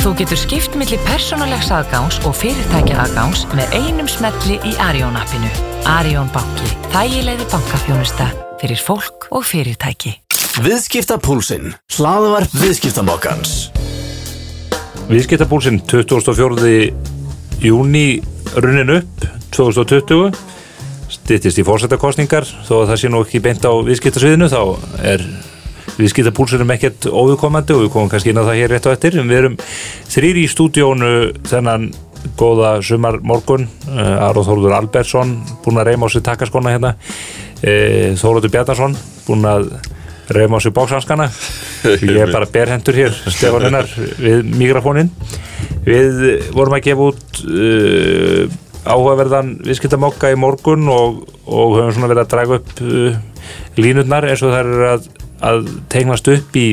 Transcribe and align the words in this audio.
Þú 0.00 0.14
getur 0.16 0.38
skipt 0.40 0.76
millir 0.80 1.00
persónulegs 1.04 1.66
aðgáns 1.76 2.16
og 2.24 2.32
fyrirtækja 2.38 3.02
aðgáns 3.02 3.42
með 3.52 3.74
einum 3.76 4.06
smelli 4.08 4.54
í 4.64 4.70
Arjón 4.80 5.18
appinu. 5.20 5.50
Arjón 5.92 6.30
banki. 6.32 6.70
Þægilegði 6.94 7.48
bankafjónusta 7.52 8.30
fyrir 8.62 8.80
fólk 8.80 9.26
og 9.28 9.44
fyrirtæki. 9.44 10.14
Viðskiptapúlsinn. 10.64 11.74
Hlaðvarp 11.98 12.56
viðskiptamokkans. 12.62 13.52
Viðskiptapúlsinn 15.12 15.82
24. 15.84 16.72
júni 17.60 18.06
runnin 18.56 18.96
upp 18.96 19.28
2020 19.52 20.32
stittist 21.12 21.60
í 21.60 21.66
fórsetakostningar 21.68 22.48
þó 22.48 22.74
að 22.80 22.94
það 22.94 23.00
sé 23.04 23.12
nú 23.12 23.20
ekki 23.26 23.44
beint 23.44 23.68
á 23.68 23.72
viðskiptasviðinu 23.84 24.48
þá 24.48 24.62
er 25.12 25.28
viðskiptapúlsunum 26.00 26.74
ekkert 26.74 27.08
óviðkomandi 27.08 27.76
og 27.76 27.84
við 27.84 27.92
komum 27.94 28.10
kannski 28.12 28.32
inn 28.32 28.40
á 28.40 28.48
það 28.48 28.60
hér 28.60 28.74
rétt 28.74 28.88
og 28.88 28.96
eftir. 28.96 29.18
Við 29.20 29.38
erum 29.38 29.58
þrýri 30.10 30.44
í 30.46 30.50
stúdíónu 30.50 31.12
þennan 31.48 31.90
góða 32.40 32.74
sumar 32.84 33.20
morgun 33.24 33.68
uh, 33.88 34.26
Aron 34.26 34.44
Þóruður 34.44 34.76
Albersson 34.76 35.38
búin 35.64 35.80
að 35.80 35.92
reyma 35.92 36.08
á 36.08 36.12
sig 36.12 36.24
takaskona 36.26 36.74
hérna. 36.74 36.94
Uh, 37.60 38.12
Þóruður 38.20 38.52
Bjarnarsson 38.52 38.96
búin 39.28 39.48
að 39.48 39.72
reyma 40.30 40.58
á 40.58 40.60
sig 40.62 40.72
bóksanskana 40.74 41.28
ég 42.06 42.18
er 42.22 42.32
bara 42.32 42.48
berhendur 42.50 42.94
hér 42.94 43.14
Stefaninnar 43.26 43.88
við 44.20 44.44
mikrofónin 44.54 45.10
við 45.86 46.20
vorum 46.54 46.76
að 46.76 46.84
gefa 46.86 47.08
út 47.10 47.40
uh, 47.44 48.44
áhugaverðan 48.86 49.56
viðskiptamokka 49.66 50.30
í 50.32 50.38
morgun 50.40 50.86
og, 50.92 51.24
og 51.46 51.78
höfum 51.78 51.96
svona 51.96 52.12
verið 52.12 52.24
að 52.24 52.30
draga 52.34 52.60
upp 52.60 52.84
uh, 52.84 53.18
línutnar 53.80 54.28
eins 54.30 54.44
og 54.44 54.54
það 54.54 54.60
er 54.60 54.86
að 54.94 55.10
að 55.40 55.68
tegnast 55.92 56.28
upp 56.30 56.56
í, 56.58 56.68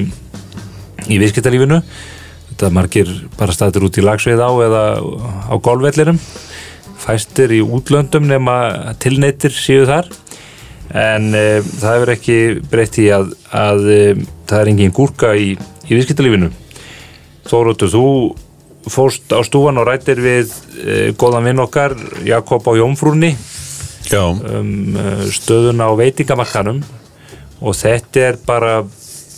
í 1.08 1.20
viðskiptalífinu. 1.22 1.82
Þetta 2.52 2.72
margir 2.74 3.12
bara 3.38 3.56
staður 3.56 3.88
út 3.90 4.00
í 4.00 4.06
lagsveið 4.06 4.42
á 4.44 4.52
eða 4.66 4.84
á 5.52 5.56
golfvellirum 5.62 6.20
fæstir 6.98 7.54
í 7.56 7.62
útlöndum 7.64 8.26
nema 8.28 8.96
tilneitir 9.02 9.54
séu 9.56 9.86
þar. 9.88 10.10
En 10.88 11.34
e, 11.36 11.60
það 11.62 11.94
hefur 11.98 12.12
ekki 12.14 12.38
breytt 12.72 12.98
í 13.04 13.10
að, 13.14 13.34
að 13.52 13.88
e, 13.92 14.02
það 14.48 14.62
er 14.62 14.72
engin 14.72 14.96
gúrka 14.96 15.34
í, 15.36 15.54
í 15.88 15.92
viðskiptalífinu. 15.92 16.50
Þóróttur, 17.48 17.92
þú 17.92 18.06
fóst 18.92 19.32
á 19.36 19.40
stúan 19.44 19.80
og 19.80 19.88
rættir 19.90 20.20
við 20.24 20.54
e, 20.80 20.98
góðan 21.20 21.50
vinn 21.50 21.64
okkar 21.64 21.96
Jakob 22.28 22.68
á 22.68 22.74
Jónfrúni 22.80 23.34
um, 24.16 24.96
stöðuna 25.36 25.90
á 25.92 25.94
veitingamakkanum 26.00 26.80
og 27.62 27.78
þetta 27.78 28.26
er 28.30 28.40
bara 28.46 28.80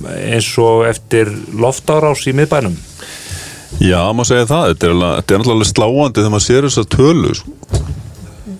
eins 0.07 0.49
og 0.61 0.85
eftir 0.87 1.31
loftárás 1.59 2.25
í 2.29 2.35
miðbænum. 2.37 2.75
Já, 3.79 4.01
maður 4.11 4.31
segja 4.31 4.49
það, 4.49 4.67
þetta 4.71 4.87
er, 4.87 4.93
þetta 4.99 5.33
er 5.35 5.41
náttúrulega 5.41 5.69
sláandi 5.69 6.19
þegar 6.19 6.33
maður 6.33 6.45
sér 6.47 6.67
þess 6.67 6.81
að 6.81 6.89
tölu 6.95 7.33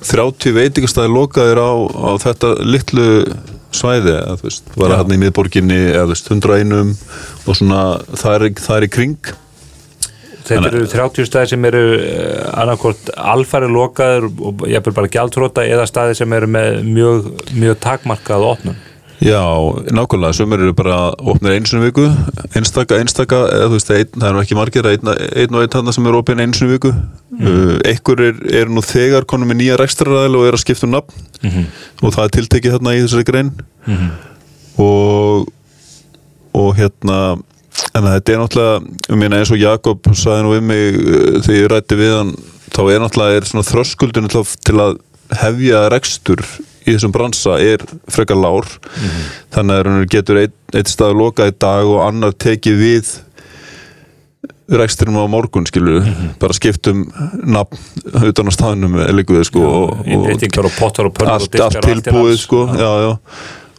30 0.09 0.55
veitingastæði 0.55 1.11
lokaðir 1.11 1.59
á, 1.59 1.71
á 1.75 2.11
þetta 2.23 2.53
litlu 2.63 3.07
svæði, 3.75 4.15
veist, 4.41 4.69
var 4.79 4.93
að 4.93 5.03
hann 5.03 5.15
í 5.17 5.19
miðborginni 5.25 5.79
eða 5.91 6.07
þú 6.07 6.13
veist, 6.13 6.31
100 6.31 6.59
einum 6.61 6.93
og 7.45 7.57
svona, 7.59 7.83
það 8.15 8.35
er, 8.37 8.45
það 8.63 8.77
er 8.77 8.85
í 8.85 8.91
kring. 8.95 9.31
Þetta 10.49 10.69
eru 10.71 10.85
30 10.89 11.27
staði 11.29 11.51
sem 11.51 11.65
eru 11.69 11.81
eh, 11.99 12.45
annarkort 12.57 13.11
alfæri 13.13 13.67
lokaður 13.69 14.29
og 14.31 14.63
ég 14.71 14.79
er 14.79 14.95
bara 14.95 15.11
gjaldróta 15.11 15.65
eða 15.67 15.85
staði 15.89 16.15
sem 16.17 16.33
eru 16.33 16.49
með 16.49 16.79
mjög, 16.87 17.27
mjög 17.53 17.77
takmarkað 17.83 18.47
opnum 18.55 18.79
Já, 19.19 19.43
nákvæmlega, 19.91 20.33
sömur 20.33 20.61
eru 20.63 20.73
bara 20.73 21.11
opnir 21.11 21.57
einsinu 21.57 21.81
viku, 21.83 22.05
einstaka, 22.55 22.95
einstaka 23.01 23.41
eða 23.51 23.65
þú 23.67 23.75
veist, 23.75 23.89
ein, 23.91 24.11
það 24.15 24.27
er 24.29 24.37
ekki 24.39 24.55
margir 24.55 24.87
einn 24.87 25.11
ein 25.11 25.57
og 25.57 25.65
einn 25.65 25.75
hann 25.75 25.91
sem 25.95 26.07
er 26.07 26.15
opin 26.15 26.39
einsinu 26.39 26.69
viku 26.71 26.93
mm. 26.93 27.41
uh, 27.41 27.73
einhver 27.89 28.23
er, 28.29 28.39
er 28.61 28.71
nú 28.71 28.83
þegar 28.85 29.27
konum 29.27 29.51
með 29.51 29.59
nýja 29.59 29.79
rekstraræðil 29.81 30.37
og 30.39 30.47
er 30.47 30.55
að 30.55 30.63
skipta 30.63 30.87
um 30.87 30.95
nafn 30.95 31.27
mm 31.41 31.49
-hmm. 31.49 31.65
og 32.01 32.15
það 32.15 32.23
er 32.23 32.33
tiltekið 32.37 32.77
hérna 32.77 32.95
í 32.95 33.01
þessari 33.03 33.27
grein 33.27 33.51
mm 33.85 33.97
-hmm. 33.97 34.09
og 34.87 35.51
og 36.53 36.77
hérna 36.77 37.19
en 37.95 38.03
þetta 38.03 38.31
er 38.31 38.39
náttúrulega, 38.39 38.81
um 39.09 39.21
hérna 39.21 39.39
eins 39.39 39.51
og 39.51 39.59
Jakob 39.59 39.99
saði 40.13 40.43
nú 40.43 40.55
við 40.55 40.63
mig 40.63 40.95
uh, 40.95 41.41
þegar 41.43 41.59
ég 41.59 41.71
rætti 41.71 41.95
við 41.95 42.17
hann, 42.17 42.33
þá 42.71 42.81
er 42.87 42.99
náttúrulega 43.03 43.35
er 43.35 43.43
þröskuldun 43.73 44.31
til 44.63 44.79
að 44.79 44.97
hefja 45.35 45.89
rekstur 45.89 46.39
í 46.85 46.93
þessum 46.93 47.13
bransa 47.15 47.57
er 47.61 47.83
frekar 48.11 48.39
lár 48.39 48.67
mm 48.67 49.07
-hmm. 49.07 49.31
þannig 49.55 49.79
að 49.79 49.89
það 49.89 50.05
getur 50.15 50.43
eitt, 50.43 50.55
eitt 50.73 50.91
stað 50.91 51.13
að 51.13 51.19
loka 51.23 51.49
í 51.49 51.55
dag 51.59 51.85
og 51.85 52.05
annar 52.07 52.33
tekið 52.33 52.79
við 52.79 53.11
ræksturum 54.69 55.17
á 55.17 55.25
morgun 55.25 55.65
skilur, 55.65 56.01
mm 56.01 56.13
-hmm. 56.13 56.33
bara 56.39 56.53
skiptum 56.53 57.05
nafn 57.43 57.77
utan 58.23 58.49
á 58.49 58.51
staðnum 58.53 58.97
líkuð, 59.17 59.43
sko, 59.43 59.59
já, 59.59 59.65
og, 59.65 59.89
og, 60.05 60.65
og 60.65 60.71
pottar 60.79 61.05
og 61.05 61.13
pönnur 61.13 61.33
allt, 61.33 61.59
allt 61.59 61.81
tilbúið 61.85 62.37
sko, 62.37 62.67
já, 62.77 62.91
já. 63.05 63.11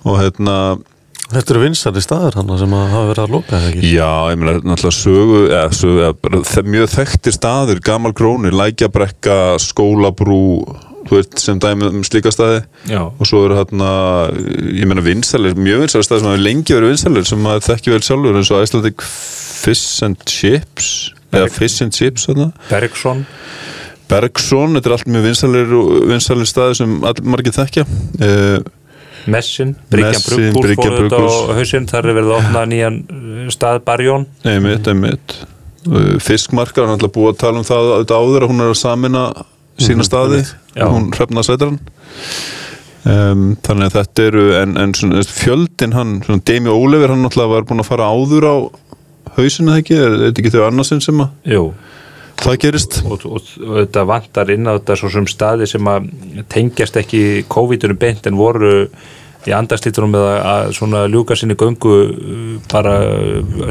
og 0.04 0.20
hérna 0.20 0.78
Þetta 1.30 1.52
eru 1.54 1.60
vinsari 1.62 2.00
staður 2.02 2.40
hann 2.40 2.58
sem 2.58 2.72
hafa 2.74 3.06
verið 3.06 3.22
að 3.22 3.30
loka 3.30 3.54
eða 3.54 3.68
ekki? 3.70 3.90
Já, 3.94 4.30
ég 4.32 4.38
meina 4.40 4.54
náttúrulega 4.66 4.96
sögu, 4.96 5.42
eða, 5.46 5.68
sögu 5.78 6.00
eða, 6.02 6.62
mjög 6.66 6.88
þekktir 6.90 7.36
staður, 7.36 7.80
Gamal 7.86 8.12
Gróni, 8.12 8.50
Lækjabrekka, 8.50 9.36
Skólabrú 9.62 10.40
veist, 11.08 11.38
sem 11.40 11.60
dæmi 11.60 11.88
um 11.88 12.02
slíka 12.06 12.32
staði. 12.34 12.62
Já. 12.90 13.02
og 13.08 13.28
svo 13.28 13.44
eru 13.46 13.56
hérna 13.58 13.90
ég 14.74 14.88
meina 14.88 15.04
vinsalir, 15.04 15.56
mjög 15.56 15.86
vinsalir 15.86 16.06
staði 16.06 16.24
sem 16.24 16.30
hafa 16.30 16.42
lengi 16.44 16.76
verið 16.76 16.94
vinsalir 16.94 17.28
sem 17.28 17.44
maður 17.44 17.66
þekki 17.70 17.94
vel 17.94 18.02
sjálfur 18.06 18.40
eins 18.40 18.50
og 18.52 18.64
Icelandic 18.66 19.06
Fish 19.60 20.04
and 20.06 20.20
Chips 20.26 20.90
Berg. 21.30 21.46
eða 21.46 21.54
Fish 21.56 21.84
and 21.84 21.96
Chips 21.96 22.26
hérna. 22.30 22.50
Bergson. 22.68 23.24
Bergson, 24.10 24.74
þetta 24.74 24.90
er 24.90 24.96
allt 24.96 25.08
mjög 25.14 25.26
vinsalir 25.28 25.72
vinsalir 26.10 26.50
staði 26.50 26.80
sem 26.80 26.98
margir 27.00 27.54
þekkja. 27.54 27.86
Uh, 28.20 28.58
Messin, 29.30 29.74
Bryggjan 29.92 30.22
Bruggús 30.24 31.36
á 31.44 31.52
hausinn, 31.58 31.86
þar 31.90 32.08
er 32.08 32.16
verið 32.16 32.30
að 32.32 32.38
opna 32.38 32.62
nýjan 32.70 33.00
stað 33.52 33.82
Barjón. 33.84 34.26
Einmitt, 34.48 34.88
einmitt. 34.88 35.36
Fiskmarkar, 36.24 36.86
hann 36.86 36.94
er 36.94 36.98
alltaf 36.98 37.12
búið 37.14 37.34
að 37.34 37.40
tala 37.42 37.60
um 37.60 37.66
það 37.68 37.92
áður 38.08 38.46
að 38.46 38.52
hún 38.52 38.64
er 38.64 38.72
að 38.72 38.80
samina 38.80 39.24
sína 39.80 40.04
staði 40.04 40.42
hún 40.78 41.10
hrefna 41.14 41.44
sætran 41.46 41.78
um, 43.08 43.44
þannig 43.64 43.88
að 43.88 43.96
þetta 43.96 44.26
eru 44.28 44.44
en, 44.60 44.76
en 44.80 44.94
svona, 44.96 45.24
fjöldin 45.26 45.96
hann, 45.96 46.18
Demi 46.46 46.72
Ólefur 46.72 47.14
hann 47.14 47.24
náttúrulega 47.24 47.54
var 47.54 47.68
búin 47.68 47.84
að 47.84 47.90
fara 47.90 48.10
áður 48.10 48.48
á 48.48 48.56
hausinu 49.38 49.72
það 49.72 49.80
ekki, 49.82 49.96
er 50.00 50.18
þetta 50.26 50.42
ekki 50.42 50.52
þau 50.56 50.66
annarsinn 50.66 51.04
sem 51.04 51.22
að 51.22 51.54
Jú. 51.54 51.64
það 52.40 52.58
gerist. 52.64 53.00
Og, 53.06 53.24
og, 53.28 53.54
og 53.66 53.78
þetta 53.82 54.06
vantar 54.10 54.52
inn 54.54 54.68
á 54.68 54.72
þetta 54.76 54.98
svo 55.00 55.12
sem 55.14 55.28
staði 55.30 55.68
sem 55.70 55.90
að 55.90 56.10
tengjast 56.52 56.98
ekki 57.00 57.22
COVID-19 57.50 58.00
beint 58.00 58.30
en 58.30 58.40
voru 58.40 58.74
í 59.48 59.54
andarslítunum 59.56 60.12
með 60.12 60.26
að 60.36 60.72
svona 60.76 61.06
ljúka 61.08 61.36
sinni 61.38 61.56
göngu 61.58 61.94
uh, 62.10 62.56
bara 62.72 62.98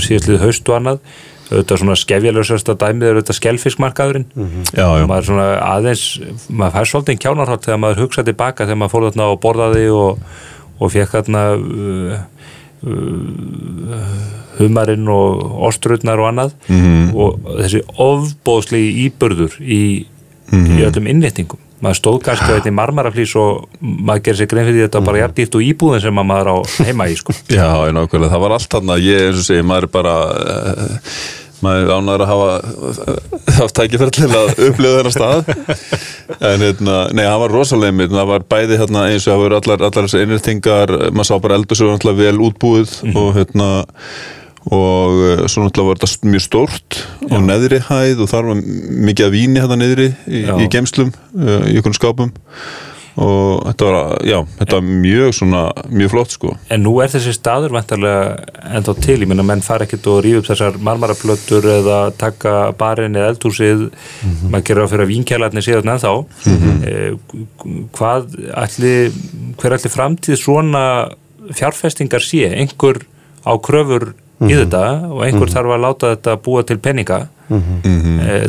síðastlið 0.02 0.42
haust 0.46 0.72
og 0.72 0.80
annað 0.80 1.04
auðvitað 1.50 1.82
svona 1.82 1.98
skefjalösasta 1.98 2.76
dæmið 2.80 3.08
er 3.08 3.20
auðvitað 3.20 3.40
skelfiskmarkaðurinn 3.40 4.26
mm 4.34 4.48
-hmm. 4.48 4.64
já, 4.74 4.88
já. 5.00 5.06
maður 5.10 5.26
svona 5.30 5.48
aðeins 5.66 6.04
maður 6.50 6.76
fær 6.76 6.90
svolítið 6.92 7.22
kjánarhátt 7.26 7.66
þegar 7.66 7.80
maður 7.84 8.02
hugsa 8.04 8.24
tilbaka 8.24 8.66
þegar 8.66 8.82
maður 8.82 8.94
fór 8.94 9.08
þarna 9.10 9.30
og 9.30 9.40
borðaði 9.46 9.86
og, 9.90 10.20
og 10.80 10.92
fekk 10.92 11.16
þarna 11.18 11.44
uh, 11.56 12.20
uh, 12.86 14.04
humarinn 14.60 15.08
og 15.08 15.64
ostrutnar 15.70 16.20
og 16.20 16.30
annað 16.30 16.54
mm 16.68 16.80
-hmm. 16.84 17.16
og 17.16 17.40
þessi 17.64 17.82
ofbóðslegi 17.98 19.10
íbörður 19.10 19.58
í, 19.60 20.06
mm 20.52 20.66
-hmm. 20.66 20.78
í 20.80 20.86
öllum 20.86 21.08
innréttingum 21.08 21.60
maður 21.84 22.00
stóð 22.00 22.18
kannski 22.28 22.50
á 22.52 22.56
þetta 22.58 22.72
í 22.72 22.76
marmaraflís 22.76 23.34
og 23.40 23.68
maður 23.80 24.24
gerir 24.26 24.40
sér 24.42 24.50
grein 24.52 24.68
fyrir 24.68 24.88
þetta 24.88 25.02
bara 25.06 25.22
jæft 25.22 25.38
dýrt 25.38 25.58
og 25.60 25.64
íbúðin 25.64 26.04
sem 26.04 26.20
maður 26.20 26.52
á 26.52 26.56
heima 26.88 27.08
í 27.08 27.16
sko. 27.20 27.36
Já, 27.60 27.70
nákvæmlega, 27.96 28.32
það 28.34 28.44
var 28.44 28.56
allt 28.58 28.76
hann 28.78 28.94
að 28.96 29.06
ég, 29.08 29.28
eins 29.30 29.40
og 29.40 29.48
segi, 29.48 29.68
maður 29.70 29.88
er 29.88 29.94
bara 29.94 30.16
uh, 30.28 31.14
maður 31.66 31.94
ánæður 31.98 32.24
að 32.24 32.32
hafa 32.32 33.16
haft 33.60 33.78
tækifærlega 33.78 34.42
að 34.42 34.64
upplifa 34.70 34.96
þennar 34.98 35.16
stað. 35.16 35.54
En 36.50 36.64
hérna, 36.64 36.98
nei, 37.16 37.24
það 37.26 37.40
var 37.44 37.56
rosalega 37.58 37.98
mitt, 38.00 38.12
það 38.14 38.28
var 38.34 38.48
bæði 38.54 38.82
hérna 38.82 39.06
eins 39.10 39.26
og 39.28 39.34
það 39.34 39.44
voru 39.44 39.60
allar, 39.60 39.86
allar 39.88 40.08
þessi 40.08 40.24
einirtingar, 40.24 40.94
maður 41.12 41.30
sá 41.30 41.40
bara 41.44 41.60
eldur 41.60 41.80
svo 41.80 41.90
náttúrulega 41.90 42.22
vel 42.26 42.44
útbúið 42.50 42.92
mm 42.92 43.10
-hmm. 43.10 43.18
og 43.20 43.34
hérna 43.40 43.70
og 44.70 45.50
svo 45.50 45.64
náttúrulega 45.64 45.88
var 45.88 46.00
þetta 46.02 46.30
mjög 46.30 46.44
stórt 46.44 47.00
á 47.32 47.38
neðri 47.40 47.80
hæð 47.80 48.22
og 48.22 48.30
þar 48.30 48.50
var 48.52 48.60
mikið 49.08 49.26
að 49.26 49.32
víni 49.34 49.62
hérna 49.64 49.80
neðri 49.80 50.10
í, 50.28 50.44
í 50.44 50.68
gemslum, 50.70 51.14
í 51.34 51.80
einhvern 51.80 51.96
skápum 51.96 52.34
og 53.20 53.66
þetta 53.68 53.88
var, 53.90 54.14
já, 54.28 54.38
þetta 54.62 54.78
var 54.78 54.86
mjög 55.04 55.34
svona, 55.36 55.62
mjög 55.92 56.12
flott 56.14 56.36
sko. 56.36 56.54
En 56.72 56.84
nú 56.86 56.94
er 57.04 57.12
þessi 57.12 57.34
staður 57.36 57.74
vantarlega 57.76 58.70
ennþá 58.78 58.96
til, 59.04 59.18
ég 59.24 59.30
menna 59.30 59.46
menn 59.48 59.64
fara 59.66 59.88
ekkert 59.88 60.08
og 60.12 60.22
ríða 60.24 60.40
upp 60.40 60.48
þessar 60.48 60.78
marmaraplötur 60.88 61.68
eða 61.74 62.00
taka 62.20 62.54
barinn 62.80 63.18
eða 63.20 63.34
eldhúsið 63.34 63.90
mm 63.90 63.92
-hmm. 63.92 64.50
maður 64.54 64.68
gerir 64.70 64.84
á 64.88 64.92
fyrir 64.92 65.06
að 65.06 65.12
vínkjælarni 65.14 65.66
síðan 65.66 65.94
ennþá 65.96 66.14
mm 66.46 66.58
-hmm. 66.58 66.78
eh, 66.88 67.14
hvað 67.98 68.24
ætli, 68.64 69.12
hver 69.58 69.76
ætli 69.76 69.90
framtíð 69.90 70.38
svona 70.40 70.86
fjárfestingar 71.54 72.24
sé, 72.24 72.48
einhver 72.56 73.04
á 73.44 73.54
kröfur 73.58 74.14
í 74.40 74.44
mm 74.44 74.48
-hmm. 74.48 74.60
þetta 74.60 75.12
og 75.12 75.26
einhver 75.26 75.50
þarf 75.50 75.76
að 75.76 75.84
láta 75.84 76.16
þetta 76.16 76.38
búa 76.44 76.64
til 76.64 76.78
peninga 76.78 77.28
mm 77.50 77.60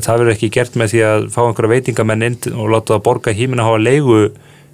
það 0.05 0.19
verður 0.19 0.33
ekki 0.33 0.51
gert 0.51 0.77
með 0.77 0.89
því 0.93 1.01
að 1.03 1.29
fá 1.35 1.41
einhverja 1.47 1.75
veitingamenn 1.75 2.23
inn 2.23 2.37
og 2.55 2.71
láta 2.71 2.95
það 2.95 3.03
borga 3.03 3.33
hímin 3.33 3.61
að 3.61 3.69
hafa 3.69 3.79
leigu 3.79 4.31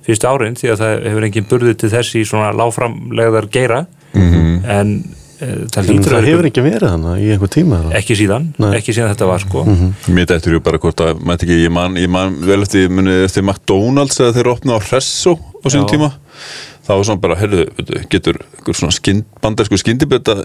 fyrstu 0.07 0.31
árin 0.31 0.57
því 0.59 0.73
að 0.73 0.83
það 0.83 1.07
hefur 1.11 1.29
engin 1.29 1.47
burði 1.51 1.77
til 1.83 1.93
þess 1.93 2.19
í 2.19 2.25
svona 2.29 2.51
láframlegðar 2.57 3.49
geira. 3.53 3.85
En 4.17 4.93
e, 5.39 5.49
það 5.71 5.81
En 5.83 5.89
lítur 5.91 6.15
það 6.15 6.19
að 6.19 6.29
hefur 6.31 6.49
ekki 6.49 6.65
verið 6.65 6.93
þannig 6.95 7.25
í 7.25 7.27
einhver 7.35 7.53
tíma 7.53 7.81
ekki 7.99 8.17
síðan, 8.19 8.47
Nei. 8.63 8.71
ekki 8.79 8.95
síðan 8.97 9.13
þetta 9.13 9.29
var 9.31 9.45
sko. 9.45 9.65
Mér 10.17 10.31
dættur 10.31 10.57
ju 10.57 10.63
bara 10.65 10.81
hvort 10.83 11.03
að, 11.05 11.21
mætti 11.21 11.47
ekki, 11.47 11.59
ég 11.67 11.75
man, 11.75 11.99
ég 12.01 12.11
man 12.11 12.39
vel 12.47 12.63
eftir, 12.65 12.89
eftir 13.27 13.45
McDonalds 13.45 14.23
eða 14.23 14.39
þeir 14.39 14.53
opna 14.55 14.79
á 14.79 14.81
Hresso 14.81 15.37
á 15.37 15.67
sín 15.69 15.85
Já. 15.85 15.91
tíma 15.93 16.11
það 16.87 17.01
var 17.01 17.07
svona 17.09 17.23
bara, 17.23 17.37
veitu, 17.41 18.01
getur 18.13 18.39
einhver 18.43 18.77
svona 18.79 18.95
skynd, 18.95 19.25
bandarsku 19.43 19.79
skyndibita 19.81 20.37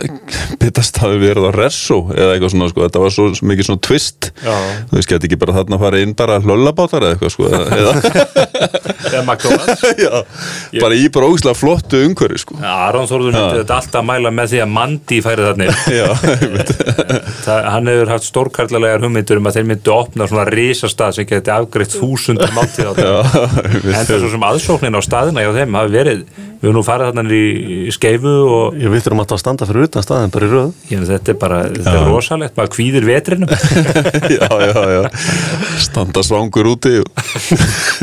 bitast 0.61 0.97
hafi 1.01 1.19
verið 1.21 1.47
á 1.49 1.51
Hresso 1.53 1.99
eða 2.15 2.35
eitthvað 2.35 2.53
svona, 2.55 2.69
sko, 2.71 2.85
þetta 2.87 3.03
var 3.03 3.11
svo, 3.15 3.27
mikið 3.51 3.67
svona 3.69 3.83
twist. 3.85 4.31
Já. 4.41 4.55
þú 4.89 4.97
veist, 4.97 5.09
geti 5.11 5.29
ekki 5.29 5.39
bara 5.41 5.55
þarna 5.59 5.77
að 5.77 5.83
fara 5.85 6.01
inn 6.01 6.15
bara 6.17 6.39
hlollabátar 6.41 7.05
eða 7.05 7.13
eitthvað, 7.15 7.33
sko 7.35 7.43
eða, 7.51 7.65
eða, 7.77 9.21
McDonalds. 9.27 9.81
Já, 10.05 10.13
bara 10.81 10.97
í 10.97 11.05
bara 11.13 11.29
ógislega 11.29 11.57
flottu 11.57 11.97
umhverfi, 12.07 12.39
sko. 12.41 12.53
Aron 12.65 13.09
Þórður 13.11 13.35
myndi 13.35 13.61
þetta 13.61 13.75
alltaf 13.77 14.03
mæla 14.07 14.29
með 14.33 14.47
því 14.53 14.59
að 14.65 14.69
Mandi 14.77 15.17
færi 15.25 15.41
þarna 15.45 15.63
Já, 15.99 16.07
einmitt. 16.31 16.71
Það, 17.45 17.59
hann 17.75 17.91
hefur 17.91 18.13
haft 18.15 18.25
stórkarlalegar 18.29 19.05
hugmyndur 19.05 19.41
um 19.41 19.49
að 19.49 19.55
þeir 19.59 19.67
myndu 19.71 19.93
opna 19.93 20.23
svona 20.29 20.45
risastað 20.49 21.11
sem 21.19 21.29
geti 21.29 21.53
afgreitt 21.53 21.93
þúsundum 21.97 22.53
máltíð 22.55 22.85
við 26.61 26.69
höfum 26.69 26.77
nú 26.77 26.83
farið 26.85 27.11
þarna 27.11 27.35
í, 27.35 27.45
í 27.89 27.93
skeifu 27.93 28.33
og 28.45 28.79
Ég 28.81 28.93
veitur 28.93 29.15
um 29.15 29.21
að 29.23 29.31
það 29.33 29.41
standa 29.41 29.67
fyrir 29.69 29.87
utan 29.87 30.05
staðin 30.05 30.33
bara 30.33 30.47
í 30.47 30.51
röð. 30.51 30.71
Ég, 30.91 31.03
þetta 31.09 31.33
er 31.33 31.37
bara, 31.41 31.59
þetta 31.73 31.93
er 31.97 32.07
rosalegt 32.09 32.57
maður 32.57 32.73
kvíðir 32.75 33.07
vetrinum 33.07 33.51
já, 34.37 34.47
já, 34.47 34.81
já. 34.95 35.01
Standa 35.81 36.23
svangur 36.25 36.71
úti. 36.71 36.93
Og... 37.01 37.09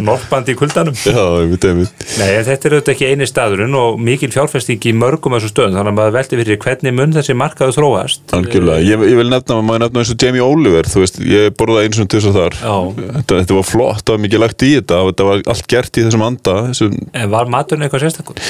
norpandi 0.09 0.55
í 0.55 0.59
kuldanum. 0.59 0.97
Já, 1.07 1.23
einmitt, 1.43 1.67
einmitt. 1.69 2.07
Nei, 2.19 2.29
en 2.37 2.47
þetta 2.47 2.69
er 2.69 2.77
auðvitað 2.77 2.95
ekki 2.95 3.11
eini 3.13 3.29
staðurinn 3.29 3.79
og 3.79 3.99
mikil 4.03 4.31
fjárfesting 4.35 4.89
í 4.91 4.95
mörgum 4.97 5.37
þessu 5.39 5.53
stöðum 5.53 5.79
þannig 5.79 5.93
að 5.95 5.99
maður 6.01 6.17
velti 6.19 6.41
fyrir 6.43 6.61
hvernig 6.63 6.97
mun 6.99 7.17
þessi 7.17 7.39
markaðu 7.39 7.77
þróast. 7.79 8.25
Algjörlega, 8.37 8.85
ég, 8.85 9.07
ég 9.13 9.19
vil 9.19 9.29
nefna, 9.31 9.61
maður 9.65 9.87
nefna 9.87 10.05
eins 10.05 10.13
og 10.15 10.23
Jamie 10.23 10.45
Oliver, 10.45 10.91
þú 10.91 11.05
veist, 11.05 11.21
ég 11.27 11.55
borðaði 11.59 11.91
eins 11.91 12.03
og 12.03 12.11
þess 12.15 12.31
að 12.31 12.39
þar. 12.39 12.59
Já. 12.63 12.77
þetta, 13.19 13.41
þetta 13.43 13.59
var 13.59 13.69
flott, 13.69 14.05
það 14.05 14.15
var 14.15 14.23
mikið 14.27 14.43
lagt 14.45 14.67
í 14.67 14.71
þetta 14.77 15.01
þetta 15.09 15.29
var 15.29 15.45
allt 15.53 15.69
gert 15.71 15.99
í 15.99 16.05
þessum 16.07 16.25
anda 16.27 16.57
þessum, 16.69 16.97
En 17.19 17.33
var 17.33 17.51
maturinn 17.53 17.87
eitthvað 17.87 18.05
sérstakur? 18.07 18.41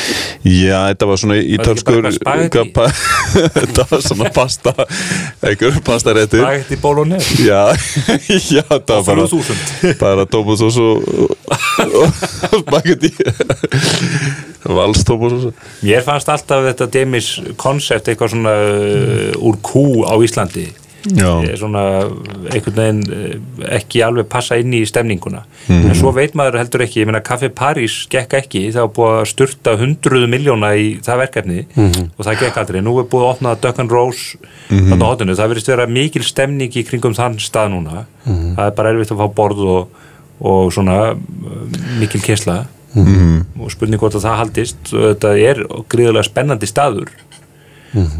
Já, 0.45 0.79
þetta 0.91 1.09
var 1.11 1.21
svona 1.21 1.37
ítalskur 1.43 2.09
þetta 3.59 3.87
var 3.91 4.03
svona 4.05 4.31
pasta 4.35 4.75
einhver 5.43 5.79
pasta 5.85 6.15
réttir 6.17 6.43
Spaghetti 6.43 6.79
bolognese. 6.83 7.43
Já, 7.45 7.73
já, 8.56 8.62
þetta 8.62 8.99
var 9.00 9.05
bara 9.11 9.29
3000. 9.29 9.95
bara 10.05 10.27
tómusós 10.27 10.79
og, 10.83 11.05
og, 11.06 12.09
og 12.53 12.62
spagetti 12.65 13.12
vals 14.65 15.05
tómusós 15.09 15.53
Mér 15.83 16.05
fannst 16.06 16.29
alltaf 16.33 16.67
þetta 16.71 16.91
Demis 16.99 17.33
koncept 17.61 18.11
eitthvað 18.11 18.35
svona 18.35 18.55
uh, 18.59 19.49
úr 19.49 19.59
kú 19.65 19.87
á 20.06 20.15
Íslandi 20.25 20.69
svona 21.06 21.83
einhvern 22.50 22.75
veginn 22.75 23.03
eh, 23.15 23.77
ekki 23.79 24.03
alveg 24.03 24.27
passa 24.31 24.56
inn 24.59 24.73
í 24.75 24.83
stemninguna. 24.89 25.45
En 25.71 25.95
svo 25.97 26.11
veit 26.17 26.35
maður 26.39 26.59
heldur 26.59 26.83
ekki, 26.85 27.03
ég 27.03 27.09
meina 27.09 27.21
Café 27.25 27.50
París 27.55 28.00
gekk 28.11 28.35
ekki, 28.41 28.65
það 28.75 28.87
var 28.87 28.95
búið 28.97 29.19
að 29.19 29.29
styrta 29.33 29.77
hundruðu 29.79 30.31
miljóna 30.33 30.73
í 30.77 30.89
það 31.05 31.21
verkefni 31.23 31.61
og 32.17 32.25
það 32.27 32.41
gekk 32.43 32.59
aldrei, 32.62 32.81
nú 32.83 32.97
er 32.99 33.09
búið 33.11 33.27
að 33.27 33.35
opna 33.37 33.55
Duck 33.62 33.79
and 33.79 33.95
Rose 33.95 34.41
þarna 34.69 35.05
á 35.06 35.11
hotinu, 35.12 35.37
það 35.39 35.53
verðist 35.55 35.71
vera 35.73 35.87
mikil 35.87 36.25
stemning 36.27 36.75
í 36.75 36.85
kringum 36.89 37.15
þann 37.15 37.39
stað 37.43 37.73
núna. 37.77 38.06
Það 38.25 38.65
er 38.67 38.75
bara 38.81 38.93
erfitt 38.93 39.15
að 39.15 39.23
fá 39.23 39.29
borð 39.39 39.62
og, 39.65 40.03
og 40.41 40.73
svona 40.75 40.99
eh, 41.12 41.79
mikil 42.03 42.21
kesla 42.25 42.65
og 42.99 43.71
spurning 43.71 44.00
hvort 44.00 44.17
að 44.17 44.25
það 44.25 44.39
haldist. 44.41 44.79
Þetta 44.91 45.33
er 45.39 45.61
gríðulega 45.93 46.27
spennandi 46.27 46.67
staður 46.67 47.12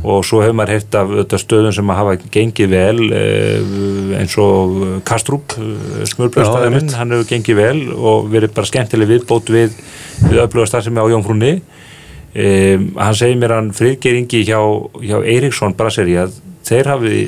og 0.03 0.23
svo 0.25 0.39
hefur 0.41 0.55
maður 0.57 0.73
heyrt 0.79 0.95
af 0.97 1.11
auðvitað 1.13 1.43
stöðum 1.43 1.75
sem 1.77 1.91
að 1.93 1.99
hafa 2.01 2.13
gengið 2.35 2.71
vel 2.73 3.03
eh, 3.13 4.21
eins 4.23 4.37
og 4.41 4.79
Kastrup 5.05 5.53
Já, 5.59 6.07
smurbröðstæðurinn, 6.15 6.79
einmitt. 6.79 6.95
hann 6.97 7.13
hefur 7.13 7.29
gengið 7.35 7.59
vel 7.61 7.83
og 7.95 8.31
verið 8.33 8.55
bara 8.57 8.71
skemmtileg 8.71 9.11
viðbót 9.13 9.53
við, 9.53 9.77
við 10.25 10.41
öfluga 10.47 10.71
starfsemi 10.71 11.05
á 11.05 11.13
Jónfrúnni 11.13 11.53
um, 11.59 12.87
hann 12.97 13.19
segir 13.21 13.37
mér 13.43 13.57
hann 13.59 13.69
friðgeringi 13.77 14.41
hjá, 14.49 14.59
hjá 15.05 15.19
Eiríksson 15.21 15.77
Brasseri 15.77 16.17
að 16.25 16.39
þeir 16.69 16.91
hafi 16.95 17.21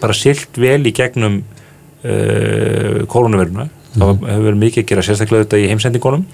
bara 0.00 0.16
silt 0.16 0.56
vel 0.60 0.80
í 0.88 0.92
gegnum 0.96 1.42
uh, 2.04 3.04
koronaviruna 3.12 3.68
það 3.94 4.08
var- 4.08 4.32
hefur 4.32 4.46
verið 4.48 4.60
mikið 4.64 4.82
að 4.82 4.88
gera 4.90 5.04
sérstaklega 5.06 5.44
þetta 5.44 5.58
í 5.62 5.68
heimsendingunum. 5.70 6.24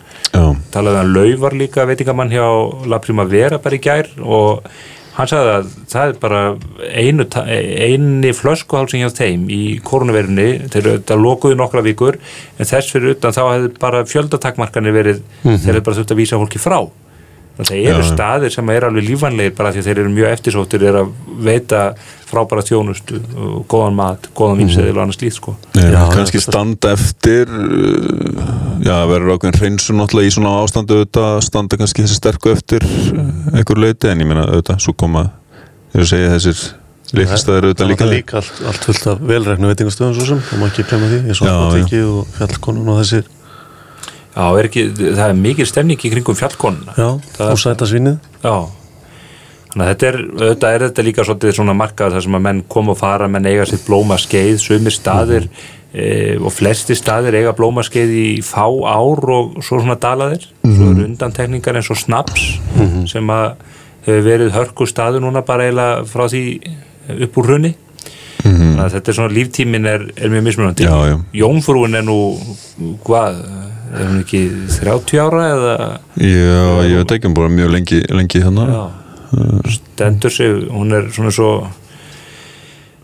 Talaði 0.72 0.96
hann 1.02 1.10
Laufar 1.12 1.52
líka 1.58 1.84
veitingamann 1.90 2.30
hjá 2.32 2.46
La 2.88 3.00
Primavera 3.04 3.58
bara 3.60 3.76
í 3.76 3.82
gær 3.84 4.08
og 4.22 4.62
hann 5.16 5.30
sagði 5.30 5.52
að 5.56 5.68
það 5.90 6.12
er 6.12 6.16
bara 6.22 6.40
einu, 6.94 7.26
eini 7.50 8.32
flöskuhálsing 8.36 9.04
hjá 9.04 9.10
þeim 9.20 9.48
í 9.52 9.60
koronavirunni 9.84 10.48
þeir 10.70 11.18
lokuðu 11.18 11.58
nokkra 11.58 11.84
vikur 11.86 12.20
en 12.56 12.68
þess 12.70 12.94
fyrir 12.94 13.16
utan 13.16 13.34
þá 13.36 13.42
hefði 13.42 13.70
bara 13.82 14.02
fjöldatakmarkanir 14.08 14.96
verið 14.96 15.22
þeir 15.42 15.70
hefði 15.72 15.86
bara 15.86 16.00
þurft 16.00 16.14
að 16.14 16.22
vísa 16.22 16.40
fólki 16.40 16.62
frá. 16.62 16.80
Það 17.60 17.76
eru 17.76 18.00
Já. 18.00 18.08
staðir 18.08 18.52
sem 18.54 18.70
eru 18.72 18.88
alveg 18.88 19.04
lífanlegir 19.04 19.54
bara 19.58 19.72
því 19.74 19.82
að 19.82 19.88
þeir 19.90 19.98
eru 19.98 20.12
mjög 20.14 20.30
eftirsóttir 20.30 20.84
er 20.88 20.98
að 21.02 21.10
veita 21.44 21.80
frábæra 22.30 22.64
þjónustu 22.64 23.20
góðan 23.68 23.98
mat, 23.98 24.30
góðan 24.38 24.62
vinseðil 24.62 24.94
og 24.94 25.02
annars 25.04 25.20
líkt 25.20 25.36
sko. 25.36 25.56
Já, 25.74 25.90
Já, 25.90 26.00
kannski 26.14 26.40
standa 26.40 26.94
eftir 26.94 27.50
uh, 27.50 28.69
já, 28.84 28.96
verður 29.10 29.34
ákveðin 29.36 29.58
hreinsun 29.60 29.98
náttúrulega 30.00 30.30
í 30.30 30.34
svona 30.34 30.52
ástandu 30.64 30.98
auðvitað 31.00 31.40
standa 31.46 31.78
kannski 31.80 32.04
þessi 32.04 32.18
sterku 32.20 32.52
eftir 32.54 32.84
uh, 32.86 33.24
einhver 33.56 33.80
leiti 33.82 34.10
en 34.12 34.22
ég 34.24 34.28
meina 34.30 34.46
auðvitað 34.48 34.80
svo 34.84 34.94
koma, 35.00 35.26
ég 35.94 36.00
vil 36.02 36.08
segja 36.12 36.30
þessir 36.36 36.62
litistæðir 37.10 37.66
Það 37.66 37.68
auðvitað 37.68 37.84
er 37.86 37.92
líka. 37.92 38.08
líka 38.14 38.40
allt, 38.40 38.62
allt 38.70 38.84
fullt 38.88 39.06
af 39.12 39.22
velræknu 39.32 39.70
veitingastöðum 39.72 40.16
svo 40.18 40.26
sem, 40.32 40.42
það 40.50 40.60
má 40.62 40.66
ekki 40.70 40.86
glemma 40.90 41.08
því 41.12 41.20
eins 41.26 41.40
og 41.42 41.52
apotekki 41.52 42.02
og 42.06 42.34
fjallkonun 42.38 42.90
og 42.94 43.00
þessir. 43.02 43.24
Já, 44.30 44.44
er 44.60 44.68
ekki, 44.68 44.84
það 45.00 45.24
er 45.26 45.38
mikil 45.40 45.66
stemning 45.66 46.04
í 46.06 46.10
kringum 46.12 46.36
fjallkonuna. 46.38 46.94
Já, 46.94 47.08
Það- 47.34 47.50
og 47.56 47.58
sætasvinnið 47.64 48.20
Já 48.46 48.54
Þannig 49.70 49.84
að 49.84 49.90
þetta 49.90 50.08
er, 50.08 50.16
auðvitað 50.34 50.76
er 50.76 50.84
þetta 50.86 51.04
líka 51.06 51.26
svolítið 51.26 51.52
svona 51.58 51.74
markað 51.78 52.16
þar 52.16 52.24
sem 52.26 52.38
að 52.38 52.46
menn 52.46 52.62
koma 52.74 52.94
og 52.94 52.98
fara, 52.98 53.28
menn 53.30 53.46
eiga 53.46 53.66
sitt 53.70 53.84
blómaskeið, 53.86 54.56
sumir 54.58 54.94
staðir 54.94 55.46
e, 55.94 56.06
og 56.40 56.50
flesti 56.54 56.96
staðir 56.98 57.38
eiga 57.38 57.54
blómaskeið 57.58 58.16
í 58.18 58.28
fá 58.46 58.64
ár 58.66 59.30
og 59.36 59.60
svo 59.62 59.78
svona 59.78 59.98
dalaðir, 60.00 60.48
svo 60.64 60.90
eru 60.90 61.06
undantekningar 61.06 61.78
eins 61.78 61.90
og 61.94 62.00
snaps 62.02 62.48
sem 63.12 63.30
að 63.30 63.62
hefur 64.08 64.26
verið 64.26 64.56
hörku 64.56 64.88
staður 64.88 65.22
núna 65.26 65.44
bara 65.46 65.68
eiginlega 65.68 66.02
frá 66.08 66.26
því 66.32 66.44
upp 67.20 67.38
úr 67.38 67.50
hrunni 67.50 67.74
þannig 68.80 68.84
að 68.84 68.94
þetta 68.96 69.12
er 69.12 69.16
svona 69.18 69.34
líftímin 69.36 69.88
er, 69.88 70.06
er 70.16 70.32
mjög 70.32 70.46
mismunandi. 70.46 70.86
Jónfrúin 71.36 71.98
er 71.98 72.06
nú 72.06 72.16
hvað, 73.04 73.40
er 73.92 74.08
hún 74.08 74.22
ekki 74.22 74.42
30 74.78 75.20
ára 75.20 75.44
eða? 75.54 75.74
Já, 76.16 76.62
ég 76.88 76.96
veit 77.02 77.14
ekki, 77.16 77.28
hún 77.28 77.36
búin 77.36 77.56
mjög 77.58 77.74
lengi, 77.74 78.00
lengi 78.14 78.42
hérna. 78.44 78.66
Já, 78.70 78.82
stendur 79.76 80.30
sig 80.34 80.68
hún 80.70 80.92
er 80.96 81.10
svona 81.14 81.30
svo 81.34 81.50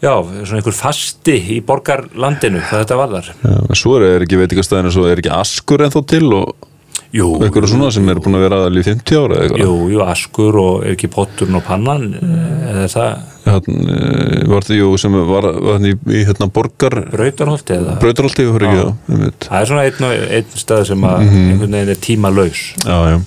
já, 0.02 0.12
svona 0.45 0.61
einhver 0.61 0.76
fasti 0.76 1.37
í 1.56 1.61
borgarlandinu, 1.66 2.61
það 2.68 2.83
þetta 2.85 3.00
var 3.00 3.12
þar 3.16 3.28
Já, 3.35 3.56
en 3.71 3.78
svo 3.83 3.99
er, 3.99 4.09
er 4.16 4.26
ekki 4.26 4.40
veitingastæðinu 4.42 4.95
svo 4.95 5.06
er 5.11 5.23
ekki 5.23 5.33
askur 5.37 5.87
ennþá 5.87 6.02
til 6.12 6.26
og 6.37 6.73
jú, 7.16 7.30
einhverju 7.40 7.71
svona 7.71 7.88
sem 7.95 8.09
er 8.12 8.18
búin 8.21 8.37
að 8.37 8.45
vera 8.45 8.59
alveg 8.66 8.83
í 8.83 8.88
50 8.90 9.21
ára 9.23 9.38
eitthvað? 9.45 9.62
Jú, 9.62 9.76
jú, 9.95 10.02
askur 10.04 10.59
og 10.61 10.85
ekki 10.90 11.09
potturinn 11.12 11.56
og 11.61 11.64
pannan 11.64 12.06
eh, 12.18 12.68
eða 12.75 12.87
það? 12.92 13.25
Hann, 13.47 13.76
uh, 13.87 14.40
var 14.50 14.64
þetta 14.66 14.76
jú 14.80 14.88
sem 14.99 15.14
var, 15.30 15.47
var 15.68 15.85
í, 15.87 15.92
í 15.95 16.23
hérna 16.26 16.49
borgar 16.52 16.97
brautarholti 17.12 17.76
eða? 17.78 17.95
Brautarholti, 18.02 18.49
fyrir 18.56 18.73
ekki 18.73 18.80
það 18.83 19.37
það 19.47 19.61
er 19.61 19.71
svona 19.71 19.85
einn, 19.87 20.26
einn 20.40 20.59
stað 20.59 20.83
sem 20.90 21.06
að 21.06 21.23
Mhm. 21.23 21.47
einhvern 21.52 21.76
veginn 21.78 21.95
er 21.95 22.02
tímalaus. 22.09 22.64
Já, 22.83 22.99
já, 23.14 23.21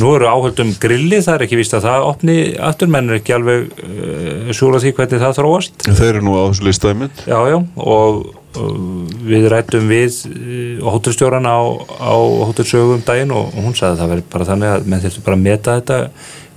nú 0.00 0.12
eru 0.16 0.28
áhöldum 0.30 0.72
grilli, 0.80 1.20
það 1.24 1.34
er 1.34 1.44
ekki 1.46 1.60
víst 1.60 1.76
að 1.76 1.86
það 1.88 2.06
opni 2.10 2.38
aftur, 2.68 2.90
menn 2.92 3.10
er 3.10 3.20
ekki 3.20 3.36
alveg 3.36 3.68
uh, 3.82 4.54
sjúra 4.56 4.80
því 4.82 4.94
hvernig 4.96 5.22
það 5.22 5.36
þróast. 5.40 5.86
Þeir 5.86 6.08
eru 6.12 6.24
nú 6.26 6.38
á 6.38 6.42
þessu 6.48 6.68
listaði 6.68 7.00
mitt 7.02 7.22
Já, 7.26 7.38
já, 7.50 7.58
og, 7.82 8.22
og 8.56 9.12
við 9.26 9.50
rættum 9.52 9.92
við 9.92 10.22
uh, 10.30 10.88
hótelstjóran 10.94 11.48
á, 11.48 11.58
á 12.00 12.14
hótelsögum 12.48 13.04
daginn 13.06 13.36
og, 13.36 13.52
og 13.52 13.68
hún 13.68 13.78
sagði 13.78 13.96
að 13.96 14.02
það 14.02 14.12
veri 14.14 14.26
bara 14.34 14.50
þannig 14.52 14.74
að 14.74 14.90
menn 14.90 15.06
þurftu 15.06 15.28
bara 15.28 15.40
að 15.40 15.46
meta 15.50 15.78
þetta 15.80 16.02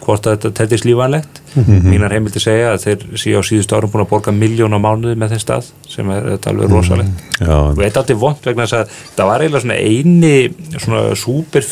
hvort 0.09 0.27
að 0.27 0.35
þetta 0.35 0.51
teltist 0.57 0.85
lífanlegt 0.87 1.39
mínar 1.85 2.13
heimildi 2.13 2.41
segja 2.41 2.73
að 2.73 2.83
þeir 2.85 3.05
séu 3.19 3.41
á 3.41 3.43
síðustu 3.45 3.75
árum 3.77 3.91
búin 3.93 4.03
að 4.05 4.11
borga 4.11 4.33
miljón 4.35 4.75
á 4.77 4.79
mánuði 4.81 5.17
með 5.19 5.35
þeim 5.35 5.41
stað 5.43 5.69
sem 5.89 6.11
er 6.13 6.27
þetta 6.33 6.53
alveg 6.53 6.73
rosalegt. 6.73 7.23
Já, 7.39 7.53
og 7.55 7.79
þetta 7.79 7.89
er 7.89 8.01
alltaf 8.03 8.21
vond 8.21 8.47
vegna 8.49 8.67
þess 8.67 8.77
að 8.79 8.93
það 9.17 9.29
var 9.31 9.43
eiginlega 9.43 9.63
svona 9.65 9.79
eini 9.79 10.77
svona 10.77 11.03
súper 11.19 11.67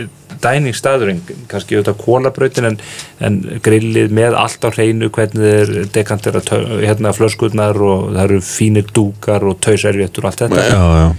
fíni 0.00 0.38
dæningsstaðurinn, 0.40 1.18
kannski 1.50 1.76
auðvitað 1.76 1.98
kólabrautin 2.00 2.68
en, 2.70 2.76
en 3.26 3.34
grillið 3.64 4.12
með 4.16 4.36
allt 4.40 4.62
á 4.64 4.68
hreinu, 4.72 5.10
hvernig 5.12 5.42
þeir 5.42 5.90
dekantera 5.92 6.40
hérna 6.80 7.12
flöskurnar 7.12 7.76
og 7.76 8.06
það 8.14 8.22
eru 8.24 8.38
fínir 8.46 8.86
dúkar 8.96 9.44
og 9.44 9.58
tauservjettur 9.60 10.24
og 10.24 10.30
allt 10.30 10.44
þetta. 10.46 10.64
Já, 10.70 10.80
já. 11.02 11.10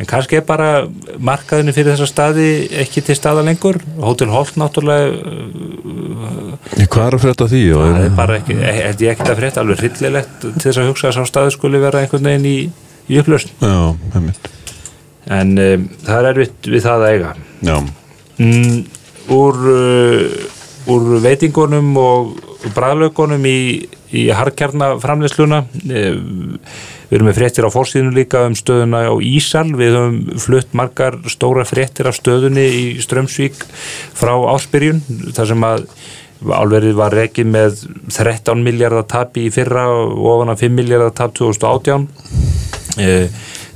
En 0.00 0.08
kannski 0.08 0.38
er 0.38 0.46
bara 0.48 0.68
markaðinu 1.20 1.74
fyrir 1.76 1.92
þessa 1.92 2.06
staði 2.08 2.46
ekki 2.80 3.02
til 3.04 3.16
staða 3.18 3.42
lengur. 3.44 3.76
Hotel 4.00 4.30
Holt 4.32 4.56
náttúrulega 4.56 5.10
Hvað 6.88 7.04
er 7.04 7.16
að 7.18 7.24
frétta 7.26 7.48
því? 7.50 7.60
það 7.74 7.98
er- 8.06 8.14
bara 8.16 8.38
ekki, 8.40 8.56
held 8.64 9.04
ég 9.04 9.12
ekki 9.12 9.28
að 9.28 9.42
frétta 9.42 9.60
alveg 9.60 9.82
hryllilegt 9.84 10.40
til 10.46 10.54
þess 10.70 10.80
að 10.80 10.88
hugsa 10.88 11.10
að 11.10 11.18
sá 11.18 11.22
staði 11.28 11.52
skuli 11.52 11.82
vera 11.82 12.00
einhvern 12.00 12.24
veginn 12.30 12.48
í, 12.48 12.56
í 13.12 13.20
upplösn 13.20 13.52
Já, 13.60 13.76
heimitt 14.16 14.48
en 15.30 15.52
um, 15.60 15.84
það 16.06 16.18
er 16.24 16.28
erfitt 16.32 16.66
við 16.72 16.82
það 16.82 17.04
að 17.04 17.12
eiga. 17.12 17.34
Já, 17.68 17.76
mm, 18.40 18.78
úr 19.36 19.58
uh, 19.70 20.24
úr 20.90 21.18
veitingunum 21.22 21.90
og 22.00 22.30
bræðlaugunum 22.74 23.44
í, 23.46 23.58
í 24.16 24.26
harkjarnaframleysluna 24.34 25.60
um, 25.70 26.56
við 27.10 27.18
erum 27.18 27.28
með 27.28 27.38
fréttir 27.40 27.66
á 27.66 27.74
fórsíðinu 27.74 28.14
líka 28.14 28.44
um 28.46 28.56
stöðuna 28.58 29.02
á 29.10 29.14
Ísal. 29.18 29.66
Við 29.76 29.96
höfum 29.98 30.40
flutt 30.40 30.74
margar 30.78 31.18
stóra 31.30 31.66
fréttir 31.66 32.08
af 32.10 32.18
stöðunni 32.18 32.64
í 32.70 32.84
Strömsvík 33.02 33.58
frá 34.18 34.32
áspyrjun 34.54 35.02
þar 35.34 35.50
sem 35.52 35.66
að 35.66 35.86
álverið 36.40 36.94
var 36.96 37.12
rekið 37.12 37.50
með 37.52 37.82
13 38.14 38.62
miljardar 38.64 39.04
tapi 39.10 39.48
í 39.48 39.52
fyrra 39.52 39.90
og 39.92 40.22
ofan 40.36 40.54
að 40.54 40.62
5 40.64 40.78
miljardar 40.78 41.12
tap 41.18 41.34
2018 41.36 42.06
Eh, 42.98 43.28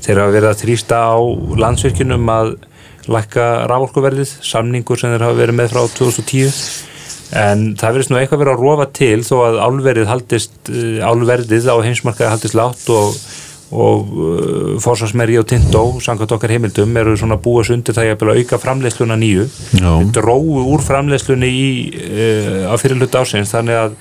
þeir 0.02 0.20
hafa 0.20 0.34
verið 0.34 0.48
að 0.50 0.60
þrýsta 0.64 1.00
á 1.06 1.16
landsvirkjunum 1.62 2.30
að 2.32 2.54
lækka 3.10 3.46
rávorkuverðið, 3.70 4.34
samningur 4.44 5.00
sem 5.00 5.12
þeir 5.14 5.26
hafa 5.26 5.38
verið 5.38 5.58
með 5.58 5.72
frá 5.74 5.84
2010 5.98 6.92
en 7.34 7.64
það 7.78 7.96
verðist 7.96 8.12
nú 8.12 8.18
eitthvað 8.20 8.42
verið 8.42 8.54
að 8.54 8.62
rofa 8.62 8.86
til 8.94 9.22
þó 9.26 9.34
að 9.48 9.62
álverið 9.64 10.10
haldist 10.10 10.70
eh, 10.70 11.00
álverðið 11.02 11.70
á 11.72 11.76
heimsmarkaði 11.84 12.30
haldist 12.30 12.56
látt 12.58 12.84
og, 12.94 13.16
og 13.74 14.12
uh, 14.12 14.74
fórsvarsmeri 14.84 15.38
og 15.40 15.48
tindó, 15.50 15.86
samkvæmt 16.04 16.34
okkar 16.36 16.54
heimildum 16.54 16.94
eru 17.00 17.16
svona 17.18 17.40
búið 17.42 17.72
sundir 17.72 17.96
það 17.96 18.12
að 18.14 18.42
auka 18.42 18.60
framleiðsluna 18.62 19.16
nýju 19.18 19.48
Já. 19.80 19.90
dróu 20.14 20.60
úr 20.68 20.84
framleiðslunni 20.84 21.50
í, 21.50 21.70
uh, 22.04 22.60
á 22.70 22.74
fyrirlut 22.78 23.18
ásins 23.18 23.54
þannig 23.56 23.80
að, 23.80 23.98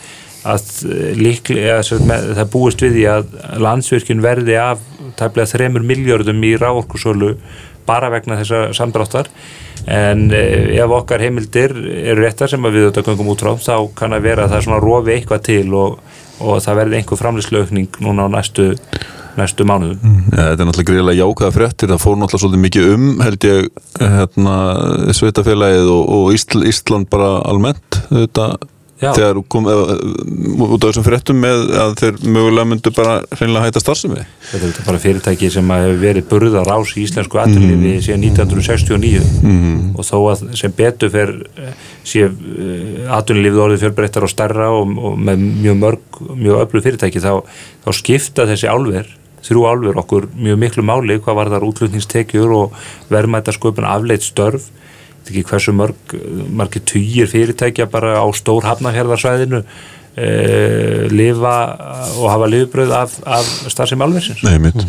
að 0.54 0.72
líklega 1.18 1.82
það 1.88 2.48
búist 2.54 2.86
við 2.86 3.00
því 3.00 3.06
að 3.16 3.38
landsvirkjun 3.64 4.26
verði 4.26 4.60
af 4.62 4.84
tæplega 5.18 5.50
þremur 5.56 5.86
miljardum 5.86 6.44
í 6.46 6.56
rávorkusölu 6.60 7.38
bara 7.88 8.12
vegna 8.14 8.40
þessa 8.42 8.66
samdráttar. 8.78 9.30
En 9.84 10.30
eh, 10.32 10.78
ef 10.80 10.94
okkar 10.96 11.24
heimildir 11.24 11.74
eru 11.76 12.24
réttar 12.24 12.52
sem 12.52 12.64
að 12.64 12.78
við 12.78 12.86
þetta 12.90 13.06
göngum 13.10 13.34
út 13.34 13.44
frá 13.44 13.56
þá 13.60 13.76
kann 13.98 14.16
að 14.16 14.30
vera 14.30 14.46
að 14.46 14.54
það 14.54 14.62
er 14.62 14.68
svona 14.68 14.84
rofi 14.84 15.16
eitthvað 15.18 15.44
til 15.50 15.66
og, 15.76 15.98
og 16.40 16.62
það 16.64 16.80
verði 16.80 17.00
einhver 17.00 17.20
framlýslaukning 17.20 18.00
núna 18.06 18.28
á 18.28 18.34
næstu, 18.38 18.70
næstu 19.40 19.68
mánuðum. 19.68 20.00
Ja, 20.32 20.54
þetta 20.54 20.64
er 20.64 20.70
náttúrulega 20.70 20.90
greiðilega 20.92 21.20
jákaða 21.20 21.56
fréttir. 21.58 21.92
Það 21.92 22.04
fór 22.06 22.20
náttúrulega 22.22 22.44
svolítið 22.46 22.66
mikið 22.68 22.92
um 22.94 23.10
held 23.26 23.50
ég 23.50 23.72
hérna, 24.00 24.58
sveitafélagið 25.20 25.92
og, 25.98 26.14
og 26.18 26.38
Ísl, 26.38 26.64
Ísland 26.72 27.12
bara 27.12 27.34
almennt 27.50 28.00
þetta. 28.08 28.54
Þegar 29.04 29.40
kom 29.52 29.68
eða, 29.72 29.98
út 30.66 30.78
af 30.78 30.90
þessum 30.90 31.06
fréttum 31.06 31.40
með 31.44 31.64
að 31.84 31.96
þeir 32.02 32.20
mögulega 32.24 32.70
myndu 32.70 32.94
bara 32.96 33.16
hreinlega 33.36 33.68
hætta 33.68 33.84
starfsemi? 33.84 34.26
Þetta 34.52 34.70
er 34.70 34.88
bara 34.88 35.02
fyrirtæki 35.04 35.50
sem 35.54 35.74
hefur 35.76 36.00
verið 36.04 36.28
burðar 36.30 36.72
ás 36.76 36.94
í 36.96 37.04
íslensku 37.04 37.42
aðrilifi 37.44 37.96
síðan 38.08 38.28
1969 38.30 39.24
og 39.94 40.08
þó 40.08 40.16
að 40.32 40.46
sem 40.60 40.76
betur 40.78 41.12
fer 41.14 41.34
eh, 41.58 41.74
sé 42.08 42.28
aðrilifið 42.28 43.66
orðið 43.66 43.84
fjölbreyttar 43.86 44.28
og 44.28 44.32
stærra 44.32 44.70
og, 44.76 44.96
og 44.98 45.20
með 45.20 45.44
mjög 45.66 45.82
mörg, 45.82 46.22
mjög 46.38 46.64
öflug 46.68 46.88
fyrirtæki 46.88 47.24
þá, 47.24 47.44
þá 47.84 47.92
skipta 48.00 48.48
þessi 48.50 48.72
álver 48.72 49.12
þrjú 49.44 49.66
álver 49.68 50.00
okkur 50.00 50.30
mjög 50.38 50.62
miklu 50.62 50.86
máli 50.88 51.20
hvað 51.20 51.40
var 51.40 51.52
þar 51.52 51.68
útlutningstekjur 51.68 52.54
og 52.56 52.78
verðmætasköpun 53.12 53.88
afleitt 53.88 54.26
störf 54.26 54.70
ekki 55.30 55.46
hversu 55.50 55.74
mörg, 55.76 56.16
margir 56.52 56.84
tugir 56.90 57.30
fyrirtækja 57.32 57.88
bara 57.92 58.18
á 58.20 58.26
stór 58.36 58.66
hafnafjörðarsvæðinu 58.68 59.64
e, 59.64 60.28
lifa 61.14 61.56
og 62.20 62.30
hafa 62.32 62.50
lifibröð 62.52 62.94
af, 62.98 63.18
af 63.26 63.50
starfsemi 63.74 64.06
álversins. 64.06 64.44
Nei, 64.46 64.60
mitt 64.64 64.84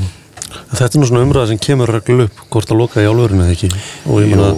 Þetta 0.75 0.87
er 0.87 1.00
nú 1.03 1.07
svona 1.09 1.23
umræða 1.25 1.50
sem 1.50 1.61
kemur 1.62 1.91
reglu 1.91 2.26
upp 2.29 2.41
hvort 2.50 2.71
að 2.71 2.81
loka 2.81 3.03
í 3.03 3.07
álverinu 3.07 3.45
eða 3.45 3.55
ekki. 3.55 3.71
Og 4.07 4.23
ég 4.23 4.31
meina 4.33 4.50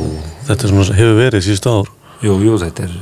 þetta 0.46 0.66
er 0.66 0.72
svona, 0.72 0.96
hefur 0.96 1.18
verið 1.18 1.44
síðustu 1.44 1.72
ár. 1.72 1.90
Jú, 2.24 2.36
jú, 2.44 2.56
þetta 2.60 2.86
er 2.86 2.94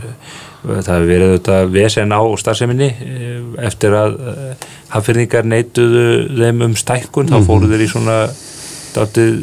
það 0.65 0.91
hefur 0.95 1.11
verið 1.11 1.33
þetta 1.35 1.59
vesen 1.75 2.15
á 2.15 2.21
starfseminni. 2.41 2.89
Eh, 3.05 3.39
eftir 3.69 3.95
að 3.99 4.17
eh, 4.33 4.67
hafðfyrningar 4.95 5.49
neituðu 5.51 6.07
þeim 6.33 6.67
um 6.69 6.77
stækkun 6.79 7.31
þá 7.31 7.39
fóru 7.47 7.71
þeir 7.71 7.85
í 7.85 7.91
svona 7.91 8.19
dátið 8.95 9.35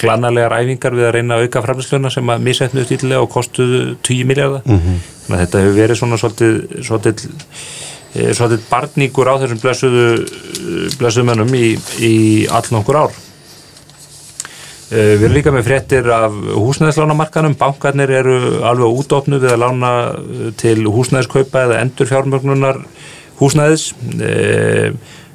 glannalegar 0.00 0.54
æfingar 0.60 0.94
við 0.98 1.08
að 1.08 1.14
reyna 1.18 1.38
að 1.38 1.46
auka 1.48 1.62
framlýsluna 1.64 2.10
sem 2.12 2.30
að 2.34 2.44
misetnuðu 2.48 2.86
stílilega 2.88 3.24
og 3.24 3.30
kostuðu 3.32 3.82
10 4.06 4.24
miljardar 4.30 4.62
þannig 4.68 5.34
að 5.34 5.42
þetta 5.44 5.62
hefur 5.64 5.76
verið 5.80 6.00
svona 6.00 6.18
svolítið 6.20 6.54
svolítið, 6.84 7.26
eh, 8.14 8.32
svolítið 8.36 8.66
barningur 8.70 9.30
á 9.30 9.34
þessum 9.42 9.62
blessuðu 10.98 11.24
mönnum 11.28 11.54
í, 11.56 11.76
í 12.00 12.14
all 12.50 12.68
nokkur 12.70 12.96
ár. 13.04 13.14
Eh, 14.92 15.16
Við 15.16 15.24
erum 15.24 15.34
líka 15.38 15.50
með 15.50 15.64
fréttir 15.66 16.06
af 16.12 16.32
húsnæðislánamarkanum, 16.54 17.56
bankarnir 17.58 18.10
eru 18.10 18.36
alveg 18.68 18.98
útofnu 19.00 19.40
við 19.40 19.54
að 19.56 19.62
lána 19.64 19.92
eh, 20.12 20.50
til 20.60 20.84
húsnæðiskaupa 20.84 21.64
eða 21.66 21.80
endur 21.80 22.06
fjármögnunar 22.06 22.82
húsnæðis. 23.40 23.92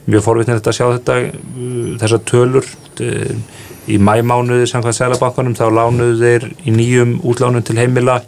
Mjög 0.09 0.25
forvitnir 0.25 0.59
þetta 0.59 0.71
að 0.71 0.77
sjá 0.77 0.85
þetta, 0.95 1.17
eh, 1.21 1.97
þessar 2.01 2.23
tölur. 2.29 2.69
Eh, 2.99 3.35
Í 3.89 3.97
mæmánuði 3.97 4.67
samkvæmt 4.69 4.93
Sælabankanum 4.99 5.55
þá 5.57 5.63
lánuðu 5.73 6.19
þeir 6.19 6.43
í 6.61 6.71
nýjum 6.75 7.15
útlánum 7.25 7.63
til 7.65 7.73
heimila 7.79 8.19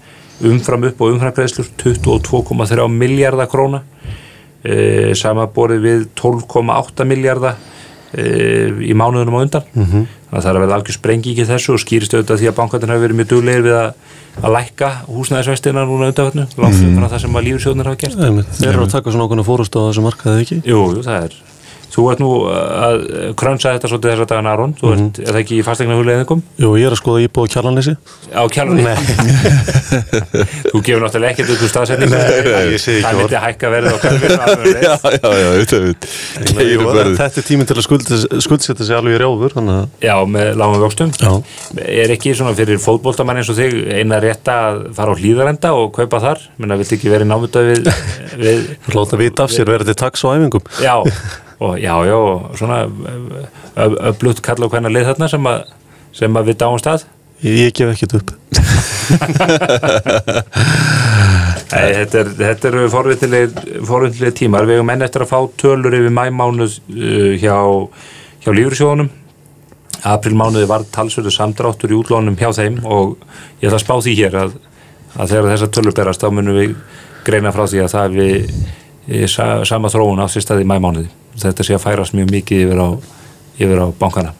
umfram 0.41 0.87
upp 0.87 1.01
og 1.01 1.11
umfram 1.13 1.35
greiðslur 1.37 1.67
22,3 1.77 2.87
miljardar 2.89 3.45
króna. 3.51 3.83
Eh, 4.63 5.13
Samaborið 5.13 5.83
við 5.85 6.07
12,8 6.17 7.05
miljardar 7.05 7.59
í 8.11 8.91
mánuðunum 8.91 9.37
á 9.39 9.43
undan 9.45 9.63
þannig 10.31 10.31
að 10.31 10.41
það 10.43 10.49
er 10.49 10.59
verða 10.59 10.75
algjör 10.75 10.95
sprengi 10.97 11.31
ekki 11.31 11.45
þessu 11.47 11.75
og 11.75 11.79
skýrist 11.79 12.15
auðvitað 12.15 12.41
því 12.41 12.49
að 12.49 12.57
bankarnir 12.57 12.91
hafa 12.91 13.03
verið 13.05 13.19
mjög 13.19 13.29
duglegir 13.31 13.63
við 13.63 13.77
að, 13.77 13.93
að 14.41 14.53
lækka 14.57 14.89
húsnæðisvestina 15.07 15.85
núna 15.87 16.09
undanvötnu 16.11 16.45
langt 16.59 16.81
mm. 16.81 17.05
það 17.07 17.23
sem 17.23 17.39
að 17.39 17.47
lífsjóðnir 17.47 17.89
hafa 17.91 18.01
gert. 18.03 18.19
Þeir 18.59 18.73
eru 18.73 18.83
að 18.83 18.93
taka 18.97 19.13
svona 19.15 19.27
okkurna 19.29 19.47
fórustu 19.47 19.79
á 19.79 19.87
þessu 19.87 20.03
markaði 20.03 20.43
ekki 20.43 20.59
Jú, 20.67 20.81
jú, 20.95 21.05
það 21.07 21.29
er 21.29 21.39
Þú 21.91 22.03
ert 22.07 22.21
nú 22.23 22.29
að 22.47 23.01
krönsa 23.39 23.73
þetta 23.75 23.89
svolítið 23.91 24.11
þess 24.13 24.23
að 24.23 24.29
dagana 24.31 24.51
Aron. 24.55 24.73
Þú 24.79 24.91
ert, 24.93 25.17
er 25.19 25.27
það 25.35 25.39
ekki 25.41 25.55
í 25.57 25.63
fastegna 25.67 25.97
hugleðingum? 25.99 26.39
Jú, 26.61 26.69
ég 26.79 26.85
er 26.87 26.93
að 26.95 27.01
skoða 27.01 27.23
íbúið 27.25 27.43
á 27.43 27.51
kjarlanissi 27.51 27.93
Á 28.31 28.43
kjálunni? 28.55 28.93
Þú 30.71 30.77
gefur 30.87 31.03
náttúrulega 31.03 31.33
ekkert 31.33 31.51
út 31.51 31.65
úr 31.65 31.71
staðsetningu. 31.73 32.15
Nei, 32.15 32.63
ég 32.71 32.79
segi 32.79 33.01
ekki 33.01 33.07
Það 33.09 33.15
myndi 33.19 33.37
hækka 33.43 33.67
verið 33.75 33.91
á 33.91 33.97
hverju 34.05 34.27
Já, 34.87 34.95
já, 35.11 35.29
já, 35.35 35.49
Keirum 36.55 36.87
verið 36.95 37.19
Þetta 37.19 37.37
er 37.43 37.47
tíminn 37.49 37.67
til 37.67 37.75
að 37.75 37.85
skuldsetta 38.47 38.83
sig 38.87 38.95
alveg 38.95 39.13
í 39.17 39.21
rjáfur 39.21 39.51
Já, 40.01 40.15
með 40.31 40.47
lágum 40.61 40.79
vöxtum. 40.85 41.11
Já. 41.19 41.31
Er 41.83 42.15
ekki 42.15 42.31
svona 42.37 42.55
fyrir 42.55 42.79
fótboltamann 42.81 43.41
eins 43.41 43.51
og 43.51 43.59
þig 43.59 43.71
eina 43.99 44.23
rétta 44.23 44.53
að 44.71 44.75
fara 44.95 45.11
á 45.11 45.19
hlýðarenda 45.19 45.75
og 45.75 45.91
kaupa 45.99 46.23
þar? 46.23 46.39
Menna, 46.55 46.79
við, 51.61 51.69
við 51.69 51.69
og 51.69 51.77
já, 51.79 51.95
já, 52.09 52.19
svona 52.57 52.77
öflutt 54.11 54.41
kalla 54.41 54.65
og 54.65 54.71
hvernig 54.73 54.91
lið 54.95 55.05
þarna 55.11 55.27
sem 55.29 55.45
að, 55.51 55.59
sem 56.11 56.37
að 56.37 56.47
við 56.51 56.61
dáum 56.63 56.79
stað 56.81 57.07
Ég, 57.41 57.71
gef 57.73 57.89
ekkert 57.89 58.13
upp. 58.19 58.31
Nei, 61.71 61.87
þetta, 61.95 62.19
er, 62.19 62.27
þetta 62.37 62.67
eru 62.69 62.83
forvittilega 62.91 64.31
tímar. 64.37 64.67
Við 64.69 64.77
hefum 64.77 64.91
enn 64.93 65.01
eftir 65.01 65.25
að 65.25 65.31
fá 65.31 65.39
tölur 65.57 65.95
yfir 65.97 66.13
mæmánuð 66.13 66.75
uh, 66.93 67.33
hjá, 67.41 67.57
hjá 68.45 68.51
lífrisjóðunum 68.53 69.09
aprilmánuði 70.11 70.67
var 70.69 70.85
talsverðu 70.93 71.33
samdráttur 71.33 71.91
í 71.93 71.97
útlónum 71.97 72.37
hjá 72.37 72.49
þeim 72.57 72.79
og 72.85 73.17
ég 73.61 73.69
ætla 73.69 73.77
að 73.77 73.83
spá 73.83 73.95
því 74.01 74.13
hér 74.17 74.37
að, 74.37 74.55
að 75.17 75.33
þegar 75.33 75.49
þessar 75.55 75.73
tölur 75.75 75.97
berast 75.97 76.21
þá 76.23 76.29
munum 76.33 76.57
við 76.57 76.75
greina 77.25 77.53
frá 77.53 77.65
því 77.69 77.83
að 77.83 77.91
það 77.93 78.15
við 78.17 79.27
sa, 79.29 79.45
sama 79.67 79.91
þróun 79.93 80.21
á 80.21 80.27
sér 80.31 80.45
staði 80.45 80.65
mæmánuði 80.65 81.09
þetta 81.39 81.63
sé 81.67 81.75
að 81.77 81.83
færast 81.85 82.13
mjög 82.17 82.31
mikið 82.35 82.63
yfir 82.65 82.81
á, 82.81 82.89
yfir 83.61 83.81
á 83.83 83.87
bankana. 83.99 84.33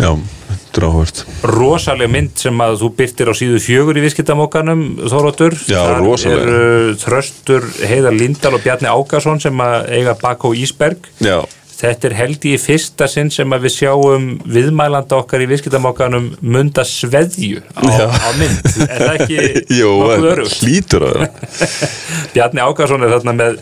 Já, 0.00 0.10
þetta 0.48 0.80
er 0.80 0.86
áhvert 0.88 1.20
rosaleg 1.50 2.10
mynd 2.10 2.38
sem 2.40 2.60
að 2.64 2.76
þú 2.82 2.88
byrtir 2.98 3.30
á 3.30 3.34
síðu 3.36 3.58
fjögur 3.62 3.98
í 3.98 4.02
viðskiptamokkanum 4.04 4.82
Þóróttur, 5.10 5.56
Já, 5.68 5.80
þar 5.82 6.00
rosaleg. 6.02 6.44
eru 6.46 6.94
Þröstur, 7.02 7.66
Heiðar 7.90 8.16
Lindahl 8.18 8.54
og 8.58 8.62
Bjarni 8.64 8.88
Ágason 8.90 9.42
sem 9.42 9.60
að 9.64 9.90
eiga 9.98 10.14
Bakó 10.22 10.54
Ísberg. 10.56 11.10
Já, 11.22 11.42
þetta 11.84 12.08
er 12.10 12.14
held 12.18 12.44
í 12.48 12.54
fyrsta 12.60 13.06
sinn 13.10 13.30
sem 13.34 13.52
að 13.54 13.66
við 13.66 13.74
sjáum 13.76 14.26
viðmælanda 14.48 15.18
okkar 15.20 15.44
í 15.44 15.48
viðskiptamokkanum 15.50 16.30
munda 16.40 16.84
sveðju 16.88 17.60
á, 17.76 17.82
á 18.08 18.30
mynd 18.40 18.68
er 18.88 19.02
það 19.04 19.16
ekki 19.18 19.40
Jó, 19.80 19.90
nokkuð 20.00 20.28
örugt? 20.34 20.60
hlýtur 20.64 21.06
að 21.08 21.18
það 21.18 21.82
Bjarni 22.34 22.64
Ákarsson 22.64 23.04
er 23.06 23.12
þarna 23.18 23.34
með, 23.40 23.58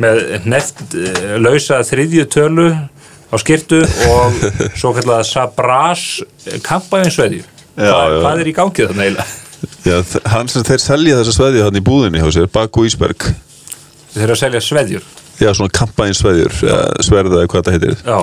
með 0.00 0.22
neft 0.48 0.80
uh, 0.96 1.34
lausa 1.44 1.82
þriðju 1.86 2.24
tölu 2.34 2.68
á 3.28 3.36
skirtu 3.42 3.82
og 4.08 4.38
svo 4.80 4.94
kallaða 4.96 5.26
Sabras 5.28 6.06
kampaðinsveðju 6.64 7.44
Já, 7.78 7.92
Hva, 7.92 7.98
já. 8.10 8.16
hvað 8.24 8.40
er 8.42 8.48
í 8.50 8.56
gangið 8.56 8.88
þarna 8.90 9.04
eiginlega? 9.06 9.28
Já, 9.86 9.96
hann 10.32 10.48
sem 10.50 10.64
þeir 10.66 10.80
selja 10.82 11.18
þessa 11.20 11.34
sveðju 11.36 11.62
hann 11.66 11.78
í 11.78 11.82
búðinni 11.84 12.20
hjá 12.22 12.30
sér, 12.34 12.48
Baku 12.50 12.86
Ísberg 12.88 13.28
Þeir 14.14 14.24
eru 14.24 14.34
að 14.34 14.40
selja 14.40 14.62
sveðjur 14.64 15.04
Já, 15.38 15.52
svona 15.54 15.74
kampænsveðjur, 15.78 16.54
sverða 17.06 17.42
eða 17.42 17.50
hvað 17.52 17.68
það 17.68 17.76
heitir. 17.76 18.00
Já, 18.02 18.18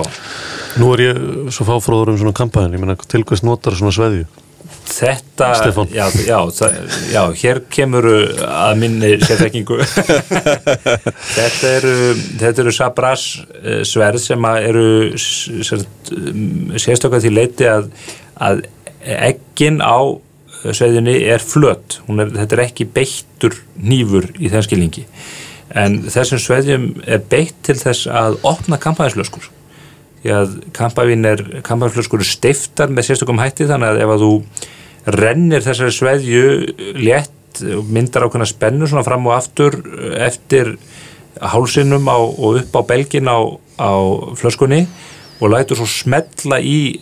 Nú 0.76 0.90
er 0.92 1.00
ég 1.06 1.20
svo 1.56 1.64
fáfróður 1.64 2.12
um 2.12 2.18
svona 2.20 2.36
kampæðin, 2.36 2.74
ég 2.76 2.82
meina 2.82 2.98
til 3.08 3.22
hvers 3.24 3.44
notar 3.46 3.76
svona 3.78 3.94
sveðju? 3.96 4.26
þetta 4.86 5.48
Stefán. 5.58 5.88
já, 5.94 6.04
já, 6.26 6.36
það, 6.54 6.76
já, 7.10 7.20
hér 7.40 7.60
kemur 7.72 8.06
að 8.46 8.76
minni 8.80 9.10
sérþekkingu. 9.22 9.78
Þetta 11.36 11.70
eru 11.72 11.94
þetta 12.40 12.62
eru 12.64 12.74
Sabras 12.74 13.24
eh, 13.62 13.82
sverð 13.86 14.22
sem 14.22 14.46
að 14.48 14.68
eru 14.70 14.86
sérstökað 16.82 17.26
til 17.26 17.34
leiti 17.34 17.68
að, 17.70 17.90
að 18.38 18.62
eggin 19.02 19.82
á 19.82 19.98
sveðjunni 20.66 21.18
er 21.28 21.42
flött 21.44 22.00
er, 22.10 22.30
þetta 22.40 22.56
er 22.56 22.64
ekki 22.64 22.88
beittur 22.90 23.58
nýfur 23.76 24.30
í 24.40 24.50
þeim 24.50 24.64
skilningi 24.66 25.04
en 25.74 26.00
þessum 26.06 26.40
sveðjum 26.42 26.88
er 27.06 27.22
beitt 27.30 27.56
til 27.66 27.76
þess 27.80 28.06
að 28.06 28.38
opna 28.46 28.78
kampaðinslöskur 28.82 29.50
því 30.22 30.34
að 30.34 30.54
eru 31.30 32.26
steiftar 32.26 32.90
með 32.90 33.10
sérstökum 33.10 33.40
hætti 33.42 33.68
þannig 33.68 33.94
að 33.94 34.02
ef 34.04 34.12
að 34.14 34.24
þú 34.24 34.32
rennir 35.16 35.64
þessari 35.64 35.94
sveðju 35.94 36.46
létt 36.98 37.62
og 37.76 37.90
myndar 37.92 38.26
ákveðna 38.26 38.48
spennu 38.48 38.88
svona 38.88 39.04
fram 39.06 39.26
og 39.28 39.36
aftur 39.36 39.78
eftir 40.18 40.74
hálsinum 41.40 42.08
á, 42.08 42.18
og 42.18 42.62
upp 42.62 42.76
á 42.76 42.82
belgin 42.88 43.28
á, 43.28 43.38
á 43.78 43.92
flöskunni 44.36 44.86
og 45.40 45.52
lætur 45.52 45.78
svo 45.78 45.86
smetla 45.88 46.58
í 46.60 47.00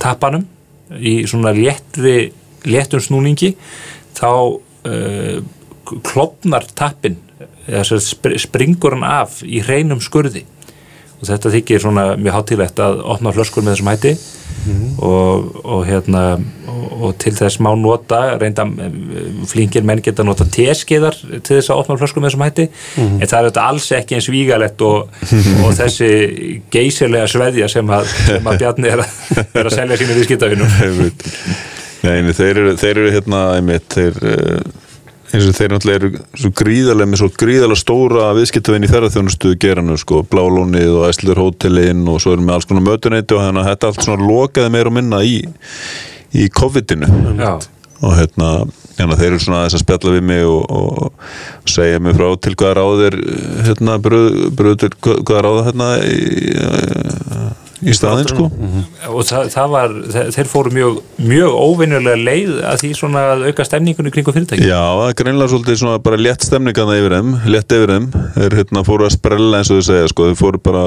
tappanum 0.00 0.46
í 0.96 1.20
svona 1.28 1.52
léttri 1.56 2.32
léttum 2.66 3.02
snúningi 3.02 3.52
þá 4.16 4.30
uh, 4.32 5.38
klopnar 6.06 6.66
tappin 6.74 7.18
springur 7.66 8.96
hann 8.96 9.06
af 9.06 9.40
í 9.44 9.62
hreinum 9.64 10.02
skurði. 10.04 10.44
Og 11.16 11.28
þetta 11.30 11.52
þykir 11.54 11.80
svona 11.80 12.10
mjög 12.20 12.34
hátílegt 12.36 12.80
að 12.84 12.98
opna 13.08 13.32
flöskur 13.32 13.64
með 13.64 13.76
þessum 13.76 13.88
hætti. 13.92 14.16
Og, 15.06 15.46
og 15.62 15.82
hérna 15.86 16.22
og, 16.36 16.86
og 17.06 17.12
til 17.22 17.32
þess 17.36 17.60
má 17.62 17.70
nota 17.78 18.18
reynda 18.40 18.64
flingir 19.46 19.84
menn 19.86 20.02
geta 20.02 20.24
nota 20.26 20.46
teskeiðar 20.50 21.16
til 21.16 21.58
þess 21.58 21.70
að 21.70 21.82
opna 21.82 21.96
flöskur 22.00 22.24
með 22.24 22.32
þessum 22.32 22.44
hætti. 22.44 22.66
En 23.00 23.22
það 23.22 23.38
er 23.38 23.48
þetta 23.48 23.66
alls 23.70 23.88
ekki 23.96 24.18
eins 24.18 24.28
vígalett 24.32 24.84
og, 24.86 25.14
og 25.64 25.76
þessi 25.78 26.10
geysilega 26.74 27.30
sveðja 27.30 27.70
sem 27.72 27.94
að, 27.96 28.10
sem 28.26 28.50
að 28.52 28.60
Bjarni 28.64 28.92
er 28.92 29.04
að, 29.06 29.46
er 29.46 29.70
að 29.70 29.78
selja 29.78 30.00
sínu 30.02 30.18
viðskiptafinum 30.20 30.76
nei, 32.06 32.34
þeir 32.36 32.50
eru, 32.52 32.74
þeir 32.80 32.92
eru 32.96 33.14
hérna 33.14 33.42
einmitt, 33.56 33.88
þeir 33.94 34.20
eh, 34.30 34.85
eins 35.34 35.46
og 35.48 35.56
þeir 35.56 35.72
náttúrulega 35.72 36.00
eru 36.00 36.10
svo 36.38 36.50
gríðarlega 36.60 37.10
með 37.10 37.20
svo 37.22 37.28
gríðarlega 37.42 37.80
stóra 37.80 38.30
viðskiptavinn 38.36 38.86
í 38.86 38.90
ferðarþjónustu 38.90 39.54
geranu, 39.62 39.98
sko, 40.00 40.22
Blálónið 40.30 40.94
og 41.00 41.06
Æslur 41.08 41.40
hótelin 41.42 42.04
og 42.10 42.20
svo 42.22 42.36
erum 42.36 42.48
við 42.48 42.56
alls 42.56 42.68
konar 42.70 42.86
mötuneyti 42.86 43.36
og 43.36 43.44
þannig 43.44 43.62
að 43.62 43.70
þetta 43.72 43.90
allt 43.90 44.06
svona 44.06 44.30
lokaði 44.30 44.74
meira 44.76 44.92
og 44.92 44.96
minna 44.98 45.22
í, 45.26 45.36
í 46.36 46.48
COVID-inu. 46.60 47.10
Og 48.04 48.12
hérna, 48.12 48.50
hérna 48.98 49.18
þeir 49.18 49.30
eru 49.32 49.42
svona 49.42 49.62
þess 49.66 49.78
að 49.78 49.84
spjalla 49.86 50.16
við 50.18 50.26
mig 50.30 50.42
og, 50.46 50.64
og 50.68 51.70
segja 51.72 52.00
mig 52.02 52.16
frá 52.18 52.28
til 52.44 52.54
hvaða 52.54 52.74
ráðir 52.80 53.20
hérna, 53.66 54.00
bröð, 54.04 54.42
bröð 54.58 54.88
hvaða 55.00 55.44
ráða 55.48 55.68
hérna 55.70 55.92
í, 56.04 56.18
í 57.86 57.94
staðinn, 57.96 58.28
sko. 58.30 58.46
Og 59.12 59.22
það, 59.28 59.48
það 59.54 59.68
var, 59.72 59.94
þe- 60.14 60.24
þeir 60.36 60.48
fóru 60.50 60.72
mjög, 60.74 60.96
mjög 61.30 61.56
óvinnulega 61.62 62.18
leið 62.26 62.52
að 62.72 62.80
því 62.82 62.90
svona 62.98 63.22
að 63.32 63.44
auka 63.50 63.66
stemningunni 63.68 64.12
kringum 64.14 64.34
fyrirtæki. 64.36 64.66
Já, 64.66 64.80
það 64.98 65.10
er 65.12 65.16
greinlega 65.22 65.52
svolítið 65.54 65.78
svona 65.82 66.00
bara 66.06 66.20
létt 66.20 66.46
stemningaða 66.48 66.98
yfir 67.00 67.16
þeim, 67.16 67.30
létt 67.54 67.76
yfir 67.78 67.92
þeim. 67.94 68.08
Þeir 68.36 68.58
hérna 68.60 68.84
fóru 68.90 69.06
að 69.08 69.14
sprella 69.16 69.60
eins 69.62 69.70
og 69.70 69.80
þau 69.80 69.86
segja 69.90 70.10
sko, 70.12 70.28
þeir 70.32 70.40
fóru 70.42 70.62
bara, 70.66 70.84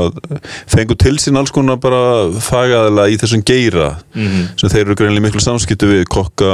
fengu 0.76 1.00
til 1.00 1.16
sín 1.24 1.40
alls 1.40 1.56
konar 1.56 1.80
bara 1.82 2.02
fagaðilega 2.50 3.16
í 3.16 3.20
þessum 3.24 3.46
geira 3.48 3.90
sem 4.14 4.70
þeir 4.70 4.86
eru 4.90 5.00
greinlega 5.00 5.28
miklu 5.30 5.42
samskiptu 5.44 5.88
við 5.90 6.06
kokka, 6.12 6.54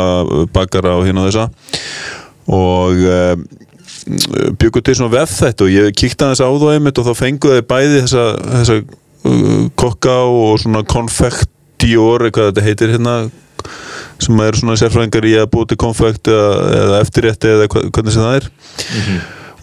bakara 0.54 0.96
og 1.00 1.06
hérna 1.10 1.26
þessa. 1.28 1.50
Og 2.46 3.02
um, 3.10 3.46
byggu 4.62 4.82
til 4.86 4.96
svona 5.00 5.14
vef 5.16 5.32
þetta 5.40 5.66
og 5.66 5.72
ég 5.74 5.96
kíkti 5.98 6.22
aðeins 6.28 6.44
á 6.44 6.50
það 6.52 6.76
einmitt 6.76 7.00
og 7.02 7.08
þá 7.08 7.16
fengu 7.18 7.54
þeir 7.56 7.64
bæði 7.70 8.02
þessa, 8.04 8.26
þessa 8.52 8.76
kokka 9.80 10.20
og 10.30 10.60
svona 10.62 10.84
konfektíor, 10.88 12.30
hvað 12.30 12.52
þetta 12.52 12.66
heitir 12.66 12.94
hérna 12.96 13.16
sem 14.22 14.44
eru 14.46 14.60
svona 14.60 14.78
sérfræðingar 14.80 15.28
í 15.28 15.34
að 15.40 15.50
búið 15.54 15.72
til 15.72 15.80
konfekt 15.82 16.30
eða, 16.32 16.52
eða 16.84 17.02
eftirrétti 17.04 17.52
eða 17.52 17.68
hvernig 17.72 18.14
sem 18.14 18.24
það 18.24 18.38
er. 18.40 18.48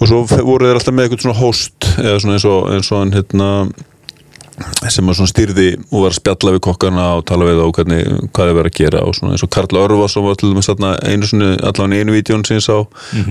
Og 0.01 0.11
svo 0.11 0.21
voru 0.27 0.67
þeir 0.67 0.81
alltaf 0.81 0.97
með 0.97 1.07
eitthvað 1.07 1.25
svona 1.27 1.39
host 1.39 1.89
eða 1.95 2.19
svona 2.25 2.37
eins 2.39 2.47
og, 2.51 2.61
eins 2.75 2.91
og 2.91 3.03
hann 3.03 3.15
hérna 3.15 3.51
sem 4.93 5.09
að 5.09 5.19
svona 5.19 5.31
stýrði 5.31 5.69
og 5.91 6.05
var 6.05 6.13
að 6.13 6.19
spjalla 6.19 6.55
við 6.57 6.63
kokkarna 6.67 7.07
og 7.19 7.25
tala 7.29 7.49
við 7.49 7.61
þá 7.61 7.67
hvernig, 7.79 8.03
hvað 8.33 8.51
þeir 8.51 8.59
verið 8.59 8.73
að 8.73 8.79
gera 8.79 9.03
og 9.07 9.17
svona 9.19 9.37
eins 9.37 9.47
og 9.47 9.53
Karl 9.55 9.81
Örvas 9.83 10.17
sem 10.17 10.27
var 10.27 10.39
til 10.41 10.53
dæmis 10.53 10.71
einu 10.73 11.29
svona, 11.29 11.51
allan 11.71 11.97
í 11.97 12.03
einu 12.03 12.17
vídjón 12.17 12.47
sem 12.49 12.59
ég 12.59 12.67
sá 12.67 12.77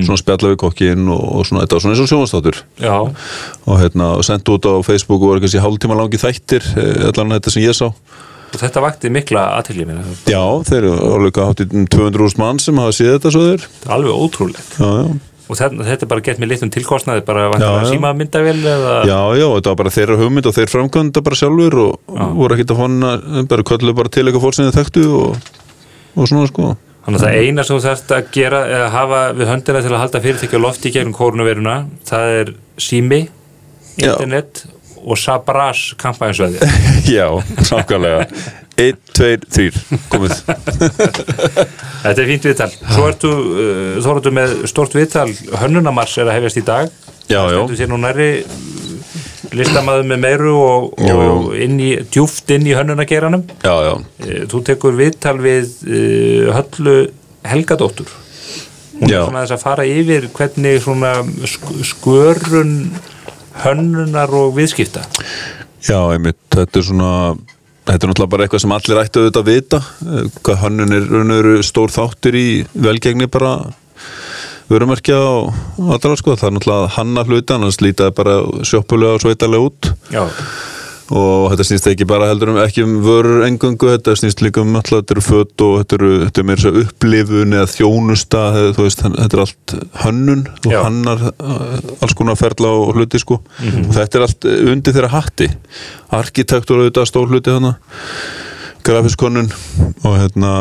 svona 0.02 0.20
spjalla 0.22 0.54
við 0.54 0.60
kokkin 0.66 1.08
og, 1.12 1.24
og 1.38 1.48
svona 1.48 1.66
þetta 1.66 1.78
var 1.78 1.86
svona 1.86 1.96
eins 1.96 2.04
og 2.06 2.12
sjónvastáttur 2.12 2.62
Já, 2.82 2.98
og 3.68 3.82
hérna 3.82 4.12
sendt 4.26 4.50
út 4.50 4.68
á 4.68 4.74
Facebook 4.86 5.22
og 5.22 5.34
var 5.34 5.44
kannski 5.44 5.64
hálftíma 5.64 5.98
langi 5.98 6.20
þættir 6.22 6.66
eh, 6.76 7.08
allan 7.12 7.36
þetta 7.38 7.54
sem 7.54 7.66
ég 7.66 7.78
sá. 7.78 7.90
Og 8.52 8.60
þetta 8.60 8.84
vakti 8.84 9.12
mikla 9.14 9.46
aðtilli 9.60 9.86
minna. 9.88 10.04
Já, 10.28 10.44
þeir 10.68 10.82
eru 10.82 11.12
alveg 11.16 11.40
hátt 11.40 11.64
í 11.64 11.68
200.000 11.72 12.42
mann 12.42 12.60
sem 12.60 12.80
hafa 12.82 12.96
séð 12.98 13.14
þetta 13.16 13.32
svo 13.32 13.44
þeir. 13.46 13.68
Alveg 13.96 14.24
ótrúlegt. 14.26 14.74
Já, 14.76 14.90
já 15.06 15.31
Og 15.52 15.58
þetta, 15.60 15.98
er 15.98 16.08
bara 16.08 16.24
gett 16.24 16.40
með 16.40 16.54
litlum 16.54 16.70
tilkostnaði, 16.72 17.26
bara 17.28 17.50
Já, 17.52 17.66
já. 17.66 17.88
síma 17.90 18.14
myndavél 18.16 18.62
eða... 18.62 18.94
Já, 19.10 19.18
já, 19.36 19.48
þetta 19.58 19.74
var 19.74 19.80
bara 19.82 19.92
þeirra 19.92 20.16
hugmynd 20.22 20.48
og 20.48 20.56
þeir 20.56 20.72
framkvæmda 20.72 21.24
bara 21.26 21.40
sjálfur 21.42 21.76
og 21.82 22.14
voru 22.38 22.56
ekkert 22.56 22.72
að 22.72 22.80
fonna, 22.80 23.10
bara 23.52 23.66
köllu 23.68 23.96
bara 23.98 24.14
til 24.14 24.24
eitthvað 24.24 24.46
fólk 24.46 24.56
sem 24.56 24.70
þið 24.70 24.78
þekktu 24.80 25.04
og, 25.18 25.52
og 26.16 26.32
svona 26.32 26.48
sko. 26.48 26.70
Þannig 27.02 27.20
að 27.20 27.26
það 27.26 27.38
eina 27.42 27.66
sem 27.68 27.76
þú 27.76 27.84
þarft 27.90 28.16
að 28.16 28.32
gera 28.38 28.62
eða 28.78 28.90
hafa 28.94 29.22
við 29.36 29.52
höndina 29.52 29.84
til 29.84 29.92
að 29.92 30.02
halda 30.06 30.24
fyrirtæki 30.24 30.62
á 30.62 30.66
lofti 30.70 30.88
í 30.88 30.96
gegnum 30.96 31.16
kórnuveruna, 31.18 31.76
það 32.08 32.36
er 32.38 32.54
sími, 32.88 33.22
Já. 33.98 34.14
internet 34.14 34.64
og 35.02 35.18
Sabras 35.20 35.84
kampænsveði. 36.00 36.62
Já, 37.18 37.28
samkvæmlega. 37.66 38.28
1, 38.82 39.00
2, 39.18 39.30
3, 39.46 39.68
komið. 40.12 40.36
Þetta 42.04 42.16
er 42.16 42.30
fínt 42.32 42.48
viðtal. 42.50 42.70
Svo 42.82 43.08
ertu, 43.10 43.32
uh, 43.32 43.96
þá 44.02 44.10
ertu 44.16 44.34
með 44.36 44.56
stort 44.72 44.96
viðtal, 44.98 45.28
hönnunamars 45.62 46.18
er 46.22 46.32
að 46.32 46.40
hefjast 46.40 46.62
í 46.62 46.66
dag. 46.68 46.94
Já, 47.30 47.42
já. 47.54 47.60
Stendur 47.62 47.80
þér 47.82 47.92
nú 47.94 48.00
nærri 48.02 48.30
listamaður 49.58 50.08
með 50.08 50.22
meiru 50.24 50.56
og, 50.56 50.90
og 51.12 51.48
inn 51.60 51.78
í, 51.84 51.92
djúft 52.14 52.52
inn 52.56 52.68
í 52.70 52.76
hönnunageranum. 52.78 53.44
Já, 53.64 53.74
já. 53.88 53.94
Eh, 54.26 54.44
Þú 54.52 54.64
tekur 54.72 54.98
viðtal 55.00 55.38
við 55.44 55.74
uh, 55.86 56.52
Höllu 56.56 56.98
Helgadóttur. 57.48 58.12
Hún 59.02 59.10
Já. 59.10 59.24
er 59.24 59.26
svona 59.26 59.42
þess 59.46 59.56
að 59.56 59.64
fara 59.64 59.86
yfir 59.90 60.28
hvernig 60.36 60.82
svona 60.84 61.14
sk 61.50 61.72
skörun 61.90 62.76
hönnunar 63.64 64.30
og 64.38 64.54
viðskipta. 64.60 65.02
Já, 65.82 65.98
einmitt, 66.14 66.38
þetta 66.54 66.78
er 66.80 66.86
svona, 66.86 67.14
þetta 67.88 68.06
er 68.06 68.12
náttúrulega 68.12 68.34
bara 68.34 68.46
eitthvað 68.46 68.64
sem 68.64 68.74
allir 68.76 69.02
ættu 69.02 69.22
auðvitað 69.22 69.42
að 69.42 69.52
vita, 69.52 69.80
eh, 70.06 70.26
hvað 70.42 70.62
hönnun 70.66 70.98
er 70.98 71.08
raun 71.10 71.36
og 71.36 71.40
veru 71.42 71.64
stór 71.66 71.94
þáttur 71.94 72.38
í 72.38 72.48
velgengni 72.74 73.30
bara 73.32 73.54
vörumerkja 74.72 75.18
og 75.20 75.90
allra 75.92 76.18
sko, 76.20 76.36
það 76.40 76.48
er 76.48 76.56
náttúrulega 76.58 76.92
hanna 76.98 77.26
hluti, 77.28 77.56
annars 77.56 77.82
lítaði 77.84 78.16
bara 78.16 78.38
sjoppulega 78.68 79.18
og 79.18 79.26
sveitalega 79.26 79.68
út. 79.68 79.92
Já, 80.14 80.24
og 81.12 81.50
þetta 81.52 81.66
snýst 81.68 81.88
ekki 81.92 82.06
bara 82.08 82.30
heldur 82.30 82.54
um 82.54 82.60
ekki 82.62 82.86
um 82.86 82.94
vörur 83.04 83.44
engungu, 83.44 83.90
þetta 83.92 84.14
snýst 84.16 84.44
líka 84.46 84.64
um 84.64 84.76
alltaf 84.80 85.02
þetta 85.02 85.16
eru 85.16 85.24
fött 85.26 85.64
og 85.66 85.74
þetta 85.82 85.98
eru, 85.98 86.12
þetta 86.24 86.42
er 86.42 86.48
meira 86.48 86.64
svo 86.64 86.84
upplifun 86.86 87.58
eða 87.58 87.72
þjónusta 87.74 88.44
veist, 88.78 89.04
þetta 89.04 89.28
er 89.28 89.44
allt 89.44 89.76
hönnun 90.06 90.46
og 90.70 90.78
hannar 90.78 91.26
uh, 91.32 91.82
alls 92.00 92.16
konar 92.18 92.40
ferla 92.40 92.72
og 92.78 92.96
hluti 92.96 93.20
sko. 93.22 93.42
Og 93.42 93.92
þetta 93.98 94.20
er 94.20 94.26
allt 94.28 94.48
undir 94.72 94.96
þeirra 94.96 95.12
hatti. 95.12 95.50
Arkitektur 96.16 96.80
auðvitað 96.80 97.12
stór 97.12 97.28
hluti 97.32 97.54
hana 97.54 97.76
grafiskonun 98.86 99.52
og 100.08 100.16
hérna 100.16 100.54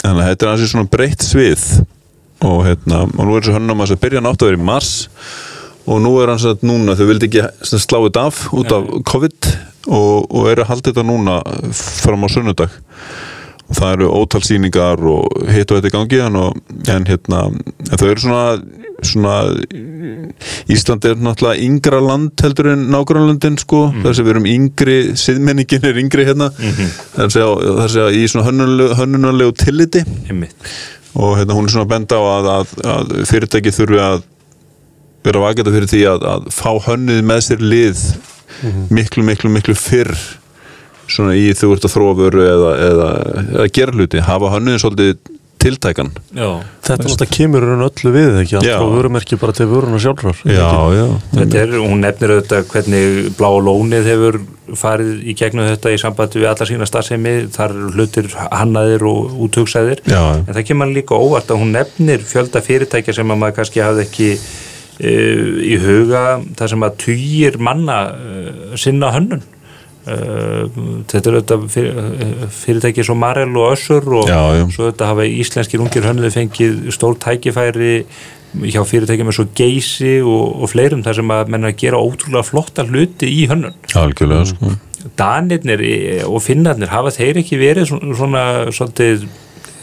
þetta 0.00 0.46
er 0.46 0.52
ansið 0.52 0.72
svona 0.72 0.90
breytt 0.90 1.26
svið. 1.26 1.66
Og 2.46 2.66
hérna, 2.66 3.06
og 3.08 3.22
nú 3.24 3.34
er 3.34 3.42
þessu 3.42 3.56
hönnum 3.56 3.82
að 3.82 3.98
byrja 4.00 4.22
nátt 4.22 4.42
að 4.44 4.50
vera 4.50 4.60
í 4.60 4.66
mars 4.68 4.90
og 5.86 6.02
nú 6.02 6.16
er 6.22 6.32
hans 6.32 6.46
að 6.48 6.66
núna 6.66 6.96
þau 6.98 7.06
vildi 7.12 7.28
ekki 7.30 7.46
slá 7.78 8.00
þetta 8.00 8.26
af 8.28 8.42
út 8.56 8.74
af 8.74 8.88
COVID 9.06 9.50
og, 9.86 10.26
og 10.34 10.50
eru 10.50 10.64
að 10.64 10.70
halda 10.72 10.90
þetta 10.90 11.06
núna 11.06 11.38
fram 11.76 12.26
á 12.26 12.28
sunnudag. 12.32 12.80
Og 13.66 13.74
það 13.74 13.92
eru 13.96 14.08
ótal 14.14 14.42
sýningar 14.46 15.00
og 15.10 15.46
hitt 15.50 15.72
og 15.72 15.80
þetta 15.80 15.90
í 15.90 15.94
gangi 15.94 16.18
og, 16.26 16.58
en 16.92 17.06
hérna 17.08 17.46
en 17.50 17.98
þau 17.98 18.04
eru 18.12 18.22
svona, 18.22 18.42
svona 19.02 19.32
Ísland 20.70 21.06
er 21.06 21.18
náttúrulega 21.18 21.66
yngra 21.66 21.98
land 22.02 22.44
heldur 22.44 22.70
en 22.72 22.84
nágrannlandin 22.94 23.58
sko. 23.58 23.88
Mm. 23.90 24.04
þar 24.06 24.18
sem 24.18 24.26
við 24.26 24.34
erum 24.34 24.50
yngri, 24.50 24.98
siðmenningin 25.18 25.88
er 25.90 25.98
yngri 26.02 26.28
hérna. 26.28 26.52
Þar 27.16 27.34
sem 27.34 27.66
þar 27.80 27.94
sem 27.96 28.20
í 28.20 28.22
svona 28.30 28.46
hönnunarlegu, 29.00 29.56
tilliti. 29.62 30.06
Einmitt. 30.30 30.70
Og 31.16 31.34
hérna 31.40 31.56
hún 31.56 31.66
er 31.66 31.74
svona 31.74 31.88
að 31.88 31.92
benda 31.94 32.18
á 32.18 32.24
að, 32.36 32.48
að, 32.54 32.72
að 32.94 33.12
fyrirtæki 33.30 33.74
þurfi 33.74 34.02
að 34.04 34.24
vera 35.26 35.44
vakenda 35.44 35.74
fyrir 35.74 35.90
því 35.92 36.02
að, 36.14 36.26
að 36.32 36.50
fá 36.54 36.70
hönnuð 36.88 37.22
með 37.26 37.44
sér 37.48 37.64
lið 37.74 38.02
miklu, 38.94 39.24
miklu, 39.26 39.52
miklu 39.52 39.76
fyrr 39.78 40.14
svona 41.06 41.36
í 41.38 41.48
þú 41.54 41.72
ert 41.76 41.86
að 41.86 41.94
þróa 41.94 42.18
vöru 42.18 42.44
eða, 42.46 42.76
eða, 42.88 43.08
eða 43.46 43.72
gera 43.74 43.94
hluti, 43.94 44.22
hafa 44.26 44.54
hönnuðin 44.56 44.82
svolítið 44.82 45.34
tiltækan. 45.66 46.10
Já, 46.36 46.60
Þetta 46.84 46.96
náttúrulega 47.00 47.34
kemur 47.34 47.64
raun 47.64 47.84
öllu 47.86 48.10
við 48.14 48.36
ekki 48.42 48.54
Já. 48.54 48.58
Alltaf 48.60 48.90
vörumerki 48.92 49.38
bara 49.40 49.54
til 49.56 49.66
vöruna 49.70 50.00
sjálfrar. 50.02 50.42
Já, 50.46 50.66
þetta 51.32 51.62
er, 51.62 51.72
hún 51.80 52.04
nefnir 52.04 52.34
auðvitað 52.34 52.68
hvernig 52.70 53.30
bláa 53.38 53.62
lónið 53.66 54.10
hefur 54.12 54.38
farið 54.78 55.24
í 55.24 55.34
gegnum 55.38 55.66
þetta 55.70 55.94
í 55.94 55.98
sambandi 56.02 56.42
við 56.42 56.50
alla 56.52 56.68
sína 56.68 56.88
starfsemi, 56.90 57.34
þar 57.54 57.74
eru 57.74 57.90
hlutir 57.96 58.30
hannaðir 58.44 59.06
og 59.08 59.34
úthugsaðir. 59.46 60.04
Já. 60.06 60.22
en 60.42 60.52
það 60.52 60.64
kemur 60.70 60.94
líka 60.94 61.18
óvart 61.18 61.50
að 61.50 61.62
hún 61.64 61.74
nefnir 61.74 62.24
fjölda 62.26 62.62
fyrirtækja 62.66 63.16
sem 63.16 63.34
að 63.34 63.42
maður 63.42 63.58
kannski 63.60 63.84
hafði 63.84 64.06
ekki 64.06 64.30
í 65.00 65.76
huga 65.82 66.22
þar 66.56 66.72
sem 66.72 66.86
að 66.86 66.96
tugir 67.02 67.58
manna 67.60 67.98
e, 68.16 68.78
sinna 68.80 69.10
hönnun 69.12 69.42
e, 69.42 70.16
þetta 71.10 71.20
er 71.20 71.36
auðvitað 71.36 71.66
fyr, 71.74 71.90
e, 71.90 72.48
fyrirtæki 72.62 73.04
svo 73.04 73.18
Marel 73.20 73.52
og 73.60 73.74
Össur 73.74 74.08
og 74.22 74.30
Já, 74.30 74.40
já. 74.56 74.64
svo 74.72 74.88
þetta 74.88 75.10
hafa 75.12 75.28
íslenskir 75.28 75.84
ungir 75.84 76.08
hönnuði 76.08 76.32
fengið 76.38 76.80
stór 76.96 77.18
tækifæri 77.20 77.92
hjá 78.72 78.80
fyrirtækjum 78.88 79.28
eins 79.28 79.42
og 79.42 79.52
Geysi 79.58 80.16
og, 80.24 80.62
og 80.64 80.72
fleirum 80.72 81.04
þar 81.04 81.20
sem 81.20 81.36
að 81.36 81.52
menna 81.52 81.74
að 81.74 81.80
gera 81.84 82.00
ótrúlega 82.00 82.46
flotta 82.48 82.86
hluti 82.88 83.28
í 83.28 83.48
hönnun 83.50 83.76
algjörlega 83.92 84.52
sko. 84.54 84.76
Danirnir 85.16 85.82
og 86.26 86.40
Finnarnir 86.42 86.90
hafa 86.90 87.12
þeir 87.14 87.42
ekki 87.42 87.60
verið 87.60 87.92
svona, 87.92 88.14
svona 88.16 88.46
svolítið 88.74 89.26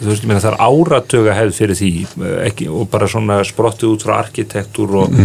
þú 0.04 0.12
veist, 0.12 0.24
ég 0.26 0.30
meina 0.30 0.42
það 0.44 0.52
er 0.52 0.60
áratuga 0.68 1.36
hefð 1.38 1.56
fyrir 1.58 1.80
því 1.80 1.92
ekki, 2.50 2.68
og 2.72 2.89
bara 2.94 3.10
svona 3.12 3.39
sprottið 3.48 3.89
út 3.94 4.06
frá 4.06 4.16
arkitektúr 4.20 4.98
og, 5.04 5.16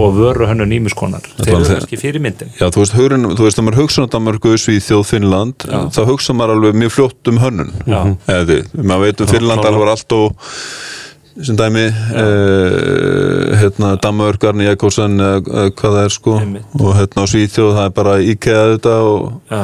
og 0.00 0.16
vöru 0.18 0.48
hönnun 0.50 0.76
ímiskonar 0.78 1.26
þeir 1.40 1.54
eru 1.56 1.68
kannski 1.72 2.00
fyrirmyndin. 2.00 2.54
Já, 2.60 2.68
þú 2.68 2.84
veist, 2.84 2.96
hugrin, 2.98 3.28
þú 3.34 3.48
veist, 3.48 3.60
að 3.60 3.68
maður 3.68 3.82
hugsa 3.84 4.04
um 4.04 4.10
Danmarku, 4.14 4.54
Svíþjóð, 4.60 5.04
Finnland, 5.10 5.66
þá 5.66 6.00
hugsa 6.08 6.36
maður 6.36 6.58
alveg 6.58 6.80
mjög 6.84 6.96
fljótt 6.96 7.32
um 7.32 7.42
hönnun. 7.42 7.76
Eða 7.90 8.42
því, 8.48 8.62
maður 8.80 9.06
veit 9.06 9.22
um 9.24 9.30
Finnland 9.34 9.70
alveg 9.70 9.94
allt 9.96 10.18
og 10.18 10.50
sem 11.40 11.56
dæmi 11.56 11.86
uh, 11.86 13.54
hérna, 13.60 13.94
Danmörk, 14.02 14.44
Arni 14.50 14.66
Jakobsen 14.66 15.20
eða 15.20 15.70
hvað 15.78 15.94
það 15.94 16.02
er 16.02 16.14
sko. 16.14 16.34
Einmitt. 16.42 16.74
og 16.76 16.98
hérna 16.98 17.24
á 17.24 17.26
Svíþjóð, 17.30 17.70
það 17.78 17.86
er 17.86 17.94
bara 17.96 18.18
IKEA 18.32 18.66
þetta 18.74 18.96
og, 19.06 19.24
Já. 19.50 19.62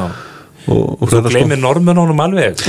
Og, 0.67 0.97
og 1.01 1.11
Þú 1.11 1.21
gleymir 1.31 1.59
normununum 1.61 2.19
alveg. 2.25 2.61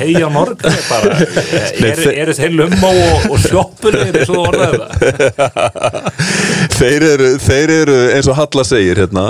Hei 0.00 0.14
á 0.20 0.28
normunum 0.32 0.78
bara. 0.88 1.18
Eru, 1.84 2.00
þe- 2.00 2.14
eru 2.24 2.36
þeir 2.38 2.54
lumma 2.58 2.90
og, 2.90 3.28
og 3.34 3.38
og 3.44 4.24
þú 4.30 4.40
orðaði 4.48 4.80
það 4.80 4.90
þeir, 6.78 7.06
eru, 7.12 7.28
þeir 7.44 7.74
eru 7.80 7.98
eins 8.16 8.28
og 8.32 8.38
Halla 8.40 8.64
segir 8.68 9.02
hérna 9.04 9.26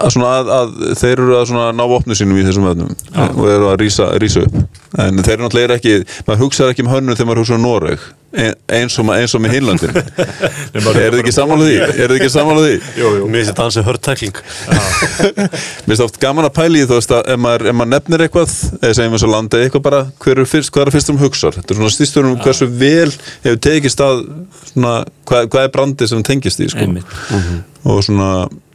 að, 0.00 0.12
svona 0.16 0.32
að, 0.40 0.52
að 0.58 0.76
þeir 1.00 1.14
eru 1.24 1.38
að 1.40 1.48
svona 1.52 1.66
ná 1.76 1.84
opnu 1.98 2.18
sínum 2.18 2.38
í 2.40 2.44
þessum 2.46 2.68
vöðnum 2.68 2.94
og 3.26 3.48
eru 3.50 3.70
að 3.72 3.80
rísa, 3.82 4.10
rísa 4.22 4.44
upp. 4.46 4.60
En 5.02 5.18
þeir 5.22 5.34
eru 5.38 5.46
náttúrulega 5.46 5.80
ekki, 5.80 5.96
maður 6.28 6.44
hugsaði 6.46 6.74
ekki 6.76 6.86
um 6.86 6.92
hönnun 6.94 7.16
þegar 7.18 7.28
maður 7.32 7.42
hugsaði 7.44 7.60
um 7.60 7.66
Noreg 7.66 8.06
e- 8.36 8.54
eins 8.76 8.96
og, 9.00 9.06
ma- 9.08 9.16
eins 9.20 9.34
og 9.36 9.42
með 9.44 9.54
Hinlandin 9.56 9.94
er 10.76 11.14
þið 11.14 11.20
ekki 11.20 11.34
sammála 11.36 11.66
því? 11.68 11.76
er 11.84 12.10
þið 12.10 12.16
ekki 12.18 12.30
sammála 12.32 12.64
því? 12.64 12.74
jú, 13.00 13.12
jú. 13.20 13.28
Mér 13.32 13.46
finnst 13.46 13.52
þetta 13.60 13.84
hörtækling 13.86 14.40
Mér 15.86 15.92
finnst 15.92 16.04
oft 16.06 16.18
gaman 16.22 16.48
að 16.48 16.54
pæli 16.58 16.82
í 16.82 16.88
þú 16.88 16.98
veist 16.98 17.14
að 17.16 17.30
ef 17.34 17.40
maður, 17.42 17.66
ef 17.70 17.78
maður 17.78 17.92
nefnir 17.94 18.24
eitthvað 18.26 18.54
eða 18.80 18.98
segjum 18.98 19.16
eins 19.16 19.26
og 19.28 19.32
landi 19.32 19.62
eitthvað 19.62 19.86
bara 19.86 20.02
hver 20.24 20.42
er 20.42 20.50
fyrst, 20.50 20.72
hvað 20.74 20.86
er 20.90 20.94
fyrst 20.96 21.12
um 21.14 21.20
hugsar? 21.22 21.56
Þetta 21.56 21.74
er 21.74 21.80
svona 21.80 21.94
stýstur 21.96 22.28
um 22.30 22.36
hversu 22.44 22.68
vel 22.82 23.08
hefur 23.46 23.60
tekist 23.68 24.04
að 24.04 24.22
svona, 24.72 24.94
hvað, 25.28 25.50
hvað 25.54 25.68
er 25.68 25.74
brandið 25.76 26.12
sem 26.12 26.24
tengist 26.26 26.62
í 26.64 26.70
sko. 26.72 26.88
Og 27.86 28.02
svona 28.04 28.30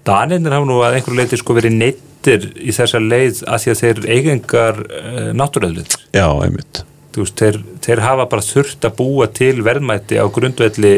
Danirnir 0.07 0.55
hafa 0.55 0.67
nú 0.69 0.79
að 0.81 0.97
einhverju 0.97 1.19
leiti 1.19 1.39
sko 1.39 1.55
verið 1.57 1.75
neittir 1.77 2.47
í 2.57 2.73
þessa 2.75 3.01
leið 3.01 3.43
að 3.47 3.63
því 3.63 3.73
að 3.73 3.81
þeir 3.81 3.99
eigengar 4.15 4.79
uh, 4.87 5.27
náttúröðlut 5.37 5.97
já, 6.15 6.27
einmitt. 6.41 6.83
Veist, 7.17 7.35
þeir, 7.37 7.59
þeir 7.83 8.03
hafa 8.05 8.27
bara 8.31 8.45
þurft 8.45 8.87
að 8.87 8.97
búa 9.01 9.27
til 9.35 9.57
verðmætti 9.65 10.17
á 10.17 10.25
grundvelli 10.31 10.95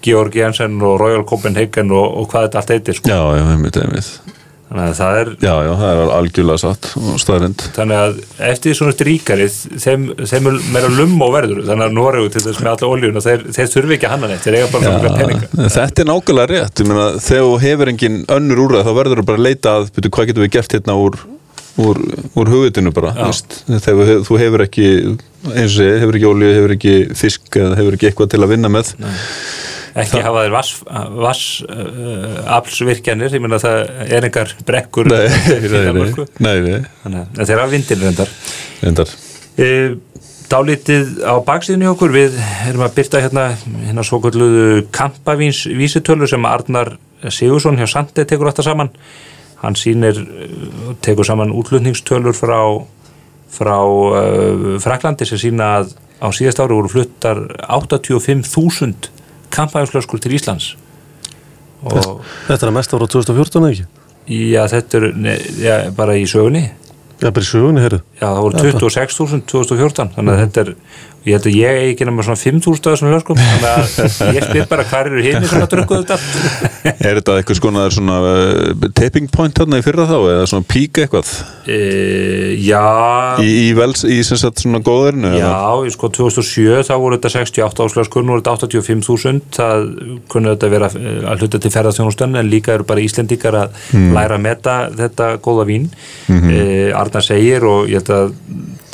Georg 0.00 0.36
Jensen 0.38 0.78
og 0.80 1.00
Royal 1.02 1.24
Copenhagen 1.28 1.92
og, 1.92 2.06
og 2.22 2.30
hvað 2.32 2.46
þetta 2.46 2.62
allt 2.62 2.74
heitir 2.76 3.00
sko. 3.00 3.12
já, 3.12 3.20
já, 3.36 3.46
einmitt, 3.52 3.80
einmitt 3.82 4.29
þannig 4.70 4.84
að 4.86 4.98
það 5.00 5.16
er 5.20 5.30
já, 5.42 5.54
já, 5.66 5.70
það 5.80 6.00
er 6.00 6.10
algjörlega 6.14 6.60
satt 6.62 6.88
og 7.00 7.16
staðrind 7.18 7.64
þannig 7.74 8.00
að 8.04 8.20
eftir 8.50 8.76
svona 8.78 9.06
ríkari 9.08 9.48
þeim, 9.50 10.04
þeim 10.30 10.46
er 10.52 10.58
meira 10.76 10.90
lumm 10.94 11.16
og 11.26 11.32
verður 11.34 11.62
þannig 11.66 11.86
að 11.88 11.96
Noregu 11.98 12.28
til 12.36 12.44
þess 12.44 12.60
með 12.62 12.70
alla 12.76 12.90
oljuna 12.94 13.24
þeir, 13.24 13.42
þeir 13.56 13.72
þurfi 13.74 13.96
ekki 13.98 14.06
að 14.08 14.14
hanna 14.14 14.30
neitt, 14.30 14.44
þeir 14.46 14.58
eiga 14.60 14.68
bara 14.76 14.92
svona 14.94 15.12
peninga. 15.18 15.50
þetta 15.74 16.04
er 16.04 16.08
nákvæmlega 16.12 16.52
rétt. 16.54 16.84
Ég 16.84 16.90
meina, 16.92 17.08
þegar 17.26 17.64
hefur 17.66 17.92
engin 17.94 18.20
önnur 18.38 18.62
úrræð 18.68 18.86
þá 18.86 18.92
verður 19.00 19.22
þú 19.22 19.26
bara 19.32 19.42
að 19.42 19.46
leita 19.48 19.74
að 19.80 19.90
byrju, 19.98 20.12
hvað 20.16 20.30
getum 20.30 20.46
við 20.46 20.52
gert 20.54 20.76
hérna 20.78 20.96
úr, 21.02 21.18
úr, 21.80 22.00
úr 22.38 22.52
hugutinu 22.54 22.94
bara 22.94 23.10
þegar 23.18 23.90
þú 23.90 24.06
hef- 24.12 24.22
þú 24.30 24.38
hefur 24.44 24.64
ekki 24.68 24.86
eins 25.50 25.72
og 25.72 25.76
segir, 25.80 25.98
hefur 26.04 26.20
ekki 26.20 26.30
olíu, 26.30 26.54
hefur 26.60 26.76
ekki 26.76 26.94
fisk 27.18 27.58
hefur 27.58 27.96
ekki 27.98 28.10
eitthvað 28.12 28.30
til 28.36 28.42
að 28.46 28.52
vinna 28.54 28.70
með 28.70 28.94
ekki 29.98 30.22
hafa 30.22 30.44
þeir 30.44 30.54
vass, 30.54 30.74
vass 31.24 31.46
uh, 31.66 32.56
aflsvirkjanir, 32.58 33.34
ég 33.34 33.42
meina 33.42 33.58
það 33.62 33.80
er 34.06 34.28
engar 34.28 34.54
brekkur 34.68 35.10
nei, 35.10 35.24
nei, 36.38 36.54
nei, 36.66 36.78
þannig 37.02 37.40
að 37.40 37.50
þeir 37.50 37.62
hafa 37.62 37.74
vindil 37.74 37.98
reyndar. 38.04 38.32
Reyndar. 38.84 39.16
E, 39.60 39.68
Dálítið 40.50 41.20
á 41.22 41.38
baksíðinu 41.46 41.86
hjá 41.86 41.92
okkur 41.92 42.10
við 42.10 42.38
erum 42.66 42.82
að 42.82 42.94
byrta 42.96 43.20
hérna 43.22 43.44
hérna 43.84 44.02
svo 44.02 44.18
kalluðu 44.24 44.80
kampavíns 44.90 45.60
vísitölu 45.78 46.26
sem 46.26 46.46
Arnar 46.48 46.96
Sigursson 47.30 47.78
hjá 47.78 47.86
Sandi 47.86 48.24
tekur 48.26 48.50
þetta 48.50 48.64
saman. 48.66 48.90
Hann 49.60 49.76
sýnir, 49.78 50.18
eh, 50.18 50.96
tekur 51.06 51.28
saman 51.28 51.52
útlutningstölur 51.54 52.34
frá 52.34 52.58
frá 53.50 53.78
uh, 53.78 54.78
Fraklandi 54.82 55.26
sem 55.26 55.38
sína 55.38 55.70
að 55.80 55.94
á 56.18 56.28
síðast 56.34 56.60
ári 56.62 56.74
voru 56.74 56.90
fluttar 56.90 57.40
85.000 57.70 59.10
kampavínsflöskur 59.54 60.22
til 60.22 60.36
Íslands. 60.38 60.74
Og 61.86 62.20
Þetta 62.48 62.60
er 62.66 62.70
að 62.70 62.76
mest 62.76 62.94
ára 62.94 63.08
2014 63.08 63.60
eða 63.62 63.72
ekki? 63.74 63.88
já, 64.30 64.60
þetta 64.70 64.98
er 65.00 65.06
ne, 65.16 65.36
já, 65.58 65.74
bara 65.96 66.14
í 66.18 66.26
sögunni. 66.28 66.66
Já, 67.20 67.28
bara 67.28 67.44
í 67.44 67.48
sögunni, 67.48 67.82
heyrðu. 67.84 68.00
Já, 68.20 68.26
það 68.26 68.42
voru 68.44 68.60
26.000 68.64 69.46
2014 69.50 70.12
þannig 70.16 70.34
að 70.34 70.42
þetta 70.44 70.62
er, 70.64 70.70
ég 71.26 71.36
held 71.36 71.46
að 71.50 71.56
ég 71.58 71.78
eigi 71.80 71.92
ekki 71.94 72.06
nema 72.08 72.24
svona 72.24 72.40
5.000 72.40 72.80
af 72.80 72.94
þessum 72.94 73.10
hlöskum 73.12 73.40
þannig 73.40 73.66
að 73.68 74.36
ég 74.38 74.46
spyr 74.46 74.68
bara 74.70 74.86
hvað 74.88 75.10
eru 75.10 75.24
hinn 75.26 75.46
sem 75.50 75.60
að 75.60 75.74
drukkuðu 75.74 76.06
þetta 76.08 76.94
Er 77.10 77.18
þetta 77.18 77.34
eitthvað 77.36 77.58
skona 77.58 77.82
svona 77.92 78.16
uh, 78.24 78.86
tipping 78.96 79.28
point 79.32 79.56
þarna 79.56 79.80
í 79.82 79.84
fyrra 79.84 80.06
þá 80.08 80.16
eða 80.16 80.46
svona 80.48 80.68
pík 80.70 81.02
eitthvað? 81.04 81.34
E, 81.68 81.78
Já. 82.64 82.80
Í, 83.44 83.50
í 83.66 83.68
vels, 83.76 84.06
í 84.08 84.18
sem 84.24 84.40
sagt 84.40 84.64
svona 84.64 84.80
góðurinu 84.86 85.34
Já, 85.36 85.52
í 85.84 85.92
sko 85.92 86.08
2007 86.16 86.88
þá 86.88 86.94
voru 86.96 87.18
þetta 87.18 87.34
68 87.36 87.86
áslöskur, 87.86 88.24
nú 88.24 88.38
voru 88.38 88.44
þetta 88.46 88.70
85.000 88.80 89.54
það 89.60 89.86
kunni 90.32 90.54
þetta 90.54 90.72
vera 90.72 90.90
eh, 90.96 91.22
að 91.28 91.44
hluta 91.44 91.60
til 91.60 91.74
ferðarþjónustunni 91.76 92.40
en 92.40 92.52
líka 92.52 92.78
eru 92.78 92.88
bara 92.88 93.04
Íslendingar 93.04 93.60
að 93.66 93.80
læra 94.16 94.38
að 94.38 94.44
meta 94.44 94.76
þetta 94.96 95.32
góða 95.44 95.66
vín. 95.68 95.88
Mm 96.30 96.40
-hmm. 96.40 96.94
Arna 96.96 97.20
segir 97.24 97.64
og 97.68 97.88
ég 97.90 98.00
held 98.00 98.10
að 98.16 98.32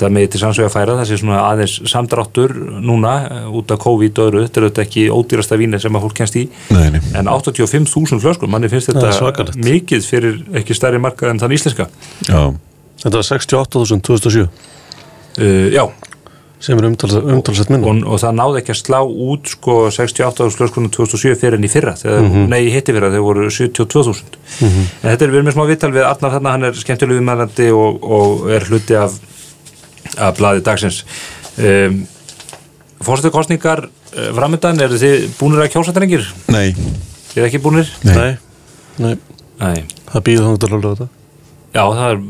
það 0.02 0.14
með 0.16 0.28
til 0.32 0.42
sannsvega 0.42 0.72
færa 0.72 0.98
þessi 1.00 1.20
svona 1.22 1.40
aðeins 1.50 1.76
samdráttur 1.90 2.54
núna 2.85 3.14
eh, 3.30 3.48
út 3.61 3.72
af 3.74 3.80
COVID 3.82 4.20
og 4.22 4.30
öðru, 4.30 4.44
þetta 4.46 4.62
er 4.62 4.68
þetta 4.68 4.85
ekki 4.87 5.09
ódýrasta 5.14 5.59
víni 5.61 5.80
sem 5.82 5.98
að 5.98 6.06
fólk 6.06 6.20
kennst 6.20 6.38
í. 6.40 6.46
Nei, 6.74 6.87
nei. 6.94 7.00
en 7.16 7.32
85.000 7.32 8.22
flöskur, 8.24 8.50
manni 8.52 8.70
finnst 8.72 8.92
þetta 8.92 9.50
mikið 9.56 10.09
fyrir 10.09 10.40
ekki 10.62 10.76
stærri 10.76 11.02
markað 11.02 11.35
en 11.35 11.42
þann 11.44 11.56
íslenska. 11.56 11.88
Já, 12.28 12.40
Þetta 13.02 13.20
var 13.20 13.26
68.000 13.28 14.02
2007 14.06 14.42
uh, 14.42 15.66
Já, 15.74 15.85
sem 16.64 16.78
er 16.80 16.87
umtalsett 16.88 17.70
minna. 17.70 17.90
Og, 17.90 18.02
og 18.09 18.20
það 18.22 18.38
náði 18.38 18.61
ekki 18.62 18.72
að 18.72 18.78
slá 18.80 18.98
út 19.04 19.52
sko 19.52 19.76
68 19.92 20.48
slöskunum 20.54 20.92
2007 20.94 21.37
fyrir 21.37 21.59
enn 21.59 21.68
í 21.68 21.70
fyrra 21.70 21.92
þegar, 22.00 22.30
nei, 22.48 22.62
í 22.66 22.72
hitti 22.72 22.94
fyrra, 22.96 23.12
þegar 23.12 23.26
voru 23.26 23.48
72.000 23.52 24.40
en 24.64 25.11
þetta 25.11 25.28
er 25.28 25.28
erum 25.28 25.48
með 25.50 25.59
smá 25.59 25.64
vital 25.68 25.92
við 25.92 26.09
Arnar 26.09 26.37
þarna, 26.38 26.54
hann 26.56 26.68
er 26.70 26.80
skemmtilegu 26.80 27.20
viðmælandi 27.20 27.68
og, 27.76 28.06
og 28.16 28.48
er 28.56 28.66
hluti 28.70 28.96
af 28.98 29.18
af 30.16 30.37
blaði 30.38 30.64
dagsins. 30.66 31.02
Um, 31.57 32.02
Fórstu 33.07 33.31
kostningar 33.35 33.85
uh, 33.87 34.31
framöndan, 34.37 34.81
eru 34.83 34.98
þið 35.00 35.26
búnir 35.40 35.66
að 35.66 35.74
kjósa 35.76 35.94
drengir? 35.96 36.24
nei. 36.52 36.72
Þið 37.33 37.42
er 37.42 37.48
ekki 37.50 37.61
búnir? 37.61 37.90
Nei, 38.09 38.37
nei, 38.96 39.14
Nei, 39.61 39.83
það 40.09 40.22
býður 40.24 40.46
þannig 40.46 40.64
að 40.66 40.72
lögða 40.72 40.92
þetta. 40.94 41.09
Já, 41.76 41.83
það 41.83 42.07
er, 42.09 42.20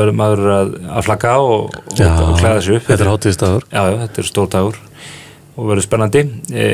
verður 0.00 0.16
maður 0.18 0.48
að, 0.50 0.72
að 0.90 1.04
flagga 1.06 1.34
og, 1.38 1.76
og, 1.78 2.00
og 2.02 2.32
klæða 2.40 2.62
sig 2.66 2.78
upp. 2.78 2.88
Þetta 2.88 3.04
er 3.04 3.10
hátíðistafur 3.12 3.66
Já, 3.70 3.82
já, 3.86 3.96
þetta 4.02 4.22
er 4.22 4.28
stór 4.30 4.48
dagur 4.50 4.80
og 5.56 5.70
verður 5.70 5.84
spennandi. 5.86 6.22
E, 6.52 6.64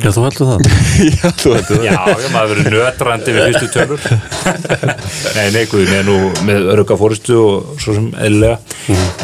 Já, 0.00 0.10
þú 0.12 0.24
heldur 0.26 0.48
það? 0.50 0.66
Já, 1.16 1.30
þú 1.40 1.52
veitur 1.54 1.78
það. 1.78 1.86
Já, 1.86 1.96
já, 2.20 2.26
maður 2.34 2.52
verður 2.52 2.76
nötrandi 2.76 3.34
við 3.36 3.46
fyrstu 3.48 3.70
tölur. 3.74 4.06
Nei, 5.36 5.46
nei, 5.54 5.62
guðin 5.70 5.94
er 5.96 6.06
nú 6.08 6.16
með 6.48 6.68
örugga 6.74 6.98
fórustu 7.00 7.38
og 7.40 7.70
svo 7.80 7.96
sem 7.96 8.10
eðlilega. 8.20 8.58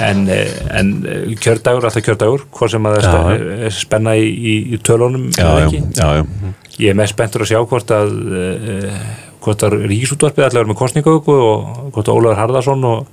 En, 0.06 0.24
eh, 0.32 0.56
en 0.80 0.92
eh, 1.08 1.36
kjördagur, 1.40 1.88
alltaf 1.88 2.04
kjördagur 2.06 2.46
hvað 2.56 2.74
sem 2.76 2.88
að 2.88 2.98
það 3.06 3.30
er 3.34 3.46
er 3.66 3.76
spenna 3.76 4.16
í, 4.18 4.26
í, 4.26 4.56
í 4.76 4.80
tölunum 4.84 5.28
Já, 5.32 5.44
eða 5.46 5.60
já, 5.60 5.66
ekki. 5.66 5.82
já, 5.96 6.08
já. 6.20 6.54
Ég 6.76 6.92
er 6.92 6.98
mest 6.98 7.14
spenntur 7.16 7.44
að 7.44 7.52
sjá 7.52 7.60
hvort 7.64 7.92
að 7.96 8.10
uh, 8.12 8.98
hvort 9.46 9.62
að 9.66 9.76
ríkisútvarpið 9.86 10.44
ætla 10.46 10.58
að 10.58 10.62
vera 10.64 10.70
með 10.72 10.78
kostningaukku 10.80 11.36
og 11.40 11.70
hvort 11.94 12.10
að 12.10 12.18
Ólafur 12.18 12.40
Harðarsson 12.40 12.84
og, 12.88 13.06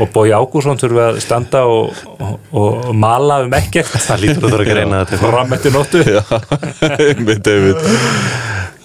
og 0.00 0.10
Bói 0.14 0.32
Ágússon 0.36 0.80
þurfi 0.80 1.02
að 1.04 1.20
standa 1.24 1.64
og, 1.70 1.96
og, 2.18 2.36
og 2.56 2.90
mala 2.96 3.42
um 3.46 3.56
ekkert 3.56 3.94
Það 4.06 4.22
lítur 4.24 4.46
að 4.46 4.52
það 4.52 4.64
að 4.64 4.70
greina 4.72 5.04
þetta 5.04 5.32
fram 5.32 5.56
eftir 5.56 5.76
nóttu 5.76 6.04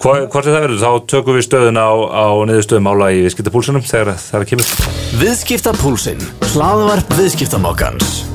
hvort 0.02 0.42
er 0.42 0.50
það 0.50 0.64
verður, 0.64 0.80
þá 0.82 1.10
tökum 1.12 1.36
við 1.38 1.46
stöðuna 1.46 1.84
á, 1.86 1.94
á 1.94 2.26
niðurstöðum 2.50 2.90
ála 2.90 3.12
í 3.14 3.22
viðskiptapúlsunum 3.28 3.86
þegar 3.86 4.16
það 4.18 4.48
kemur 4.50 4.74
Viðskiptapúlsinn. 5.22 6.28
Hlaðvarp 6.50 7.18
viðskiptamokkans. 7.20 8.31